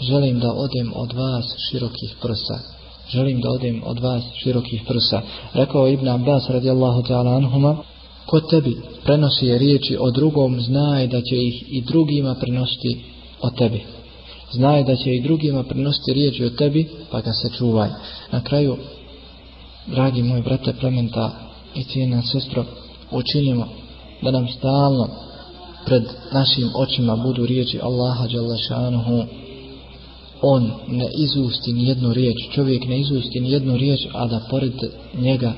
želim 0.00 0.40
da 0.40 0.52
odem 0.52 0.92
od 0.94 1.12
vas 1.12 1.44
širokih 1.70 2.16
prsa. 2.22 2.58
Želim 3.08 3.40
da 3.40 3.50
odem 3.50 3.82
od 3.84 3.98
vas 4.00 4.22
širokih 4.42 4.82
prsa. 4.88 5.22
Rekao 5.54 5.88
Ibn 5.88 6.08
Abbas 6.08 6.50
radijallahu 6.50 7.02
ta'ala 7.02 7.36
anhuma, 7.36 7.76
ko 8.26 8.40
tebi 8.40 8.76
prenosi 9.04 9.58
riječi 9.58 9.96
o 10.00 10.10
drugom, 10.10 10.60
znaj 10.60 11.06
da 11.06 11.20
će 11.22 11.36
ih 11.36 11.64
i 11.68 11.82
drugima 11.82 12.34
prenositi 12.34 13.04
o 13.40 13.50
tebi. 13.50 13.82
Znaj 14.52 14.84
da 14.84 14.96
će 14.96 15.14
i 15.14 15.22
drugima 15.22 15.62
prenositi 15.62 16.12
riječi 16.12 16.44
o 16.44 16.50
tebi, 16.50 16.88
pa 17.10 17.20
ga 17.20 17.32
se 17.32 17.50
čuvaj. 17.58 17.88
Na 18.32 18.40
kraju, 18.44 18.76
dragi 19.86 20.22
moj 20.22 20.42
brate 20.42 20.72
plementa, 20.80 21.43
i 21.74 21.84
cijena 21.84 22.22
sestro 22.22 22.64
učinimo 23.10 23.68
da 24.22 24.30
nam 24.30 24.48
stalno 24.48 25.08
pred 25.86 26.02
našim 26.32 26.70
očima 26.74 27.16
budu 27.16 27.46
riječi 27.46 27.80
Allaha 27.82 28.26
Đalašanuhu 28.26 29.24
on 30.42 30.70
ne 30.88 31.08
izusti 31.18 31.72
ni 31.72 31.88
jednu 31.88 32.12
riječ 32.12 32.36
čovjek 32.54 32.86
ne 32.88 33.00
izusti 33.00 33.40
ni 33.40 33.50
jednu 33.50 33.76
riječ 33.76 34.00
a 34.12 34.26
da 34.26 34.40
pored 34.50 34.72
njega 35.14 35.52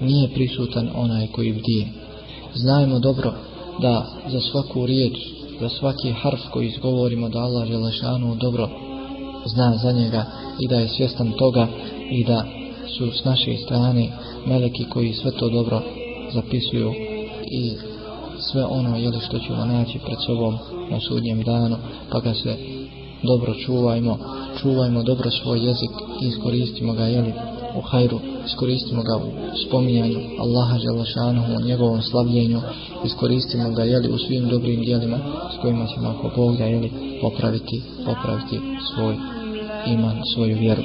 nije 0.00 0.28
prisutan 0.34 0.90
onaj 0.94 1.26
koji 1.26 1.52
bdije. 1.52 1.88
Znajmo 2.54 2.98
dobro 2.98 3.32
da 3.82 4.06
za 4.28 4.40
svaku 4.40 4.86
riječ 4.86 5.16
za 5.60 5.68
svaki 5.68 6.12
harf 6.12 6.40
koji 6.52 6.68
izgovorimo 6.68 7.28
da 7.28 7.38
Allah 7.38 7.68
Đalašanuhu 7.68 8.34
dobro 8.34 8.68
zna 9.46 9.76
za 9.82 9.92
njega 9.92 10.24
i 10.60 10.68
da 10.68 10.80
je 10.80 10.88
svjestan 10.88 11.32
toga 11.32 11.68
i 12.10 12.24
da 12.24 12.44
su 12.98 13.10
s 13.20 13.24
naše 13.24 13.56
strane 13.56 14.08
meleki 14.46 14.84
koji 14.84 15.12
sve 15.12 15.30
to 15.30 15.48
dobro 15.48 15.82
zapisuju 16.34 16.92
i 17.50 17.76
sve 18.40 18.64
ono 18.64 18.96
jeli 18.96 19.20
što 19.20 19.38
ćemo 19.38 19.64
naći 19.64 19.98
pred 20.06 20.18
sobom 20.26 20.58
na 20.90 21.00
sudnjem 21.00 21.42
danu 21.42 21.76
pa 22.10 22.20
ga 22.20 22.34
se 22.34 22.56
dobro 23.22 23.54
čuvajmo 23.54 24.18
čuvajmo 24.60 25.02
dobro 25.02 25.30
svoj 25.30 25.58
jezik 25.66 25.90
i 26.22 26.26
iskoristimo 26.26 26.92
ga 26.92 27.04
jeli 27.04 27.32
u 27.76 27.80
hajru 27.80 28.20
iskoristimo 28.46 29.02
ga 29.02 29.16
u 29.16 29.30
spominjanju 29.66 30.18
Allaha 30.40 30.78
Đalašanuhu 30.78 31.52
u 31.52 31.66
njegovom 31.66 32.02
slavljenju 32.02 32.60
iskoristimo 33.04 33.70
ga 33.70 33.82
jeli 33.82 34.08
u 34.12 34.18
svim 34.18 34.48
dobrim 34.48 34.80
dijelima 34.80 35.18
s 35.54 35.60
kojima 35.62 35.86
ćemo 35.86 36.08
ako 36.08 36.30
Bog 36.36 36.56
da 36.56 36.64
jeli 36.64 36.90
popraviti 37.22 37.82
popraviti 38.06 38.60
svoj 38.94 39.16
iman, 39.86 40.20
svoju 40.34 40.56
vjeru 40.58 40.82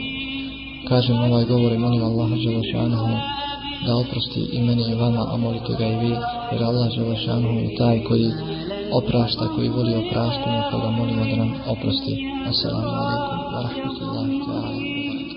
kažem 0.89 1.17
ovaj 1.17 1.45
govor 1.45 1.71
i 1.73 1.77
molim 1.77 2.03
Allaha 2.03 2.35
Đalašanuhu 2.43 3.41
da 3.85 3.95
oprosti 3.95 4.41
i 4.51 4.61
meni 4.61 4.83
i 4.91 4.95
vama, 4.95 5.23
a 5.33 5.37
molite 5.37 5.73
ga 5.79 5.87
i 5.87 5.95
vi, 5.95 6.13
jer 6.51 6.63
Allah 6.63 6.89
Želešanu 6.95 7.49
je 7.59 7.75
taj 7.75 8.03
koji 8.03 8.31
oprašta, 8.91 9.47
koji 9.55 9.69
voli 9.69 9.95
opraštanje, 9.95 10.61
pa 10.71 10.77
ga 10.77 10.89
molimo 10.89 11.23
da 11.25 11.35
nam 11.35 11.51
oprosti. 11.67 12.13
Assalamu 12.51 12.91
alaikum 13.01 13.37
wa 13.53 13.61
rahmatullahi 13.67 14.39
ta'ala. 14.47 14.90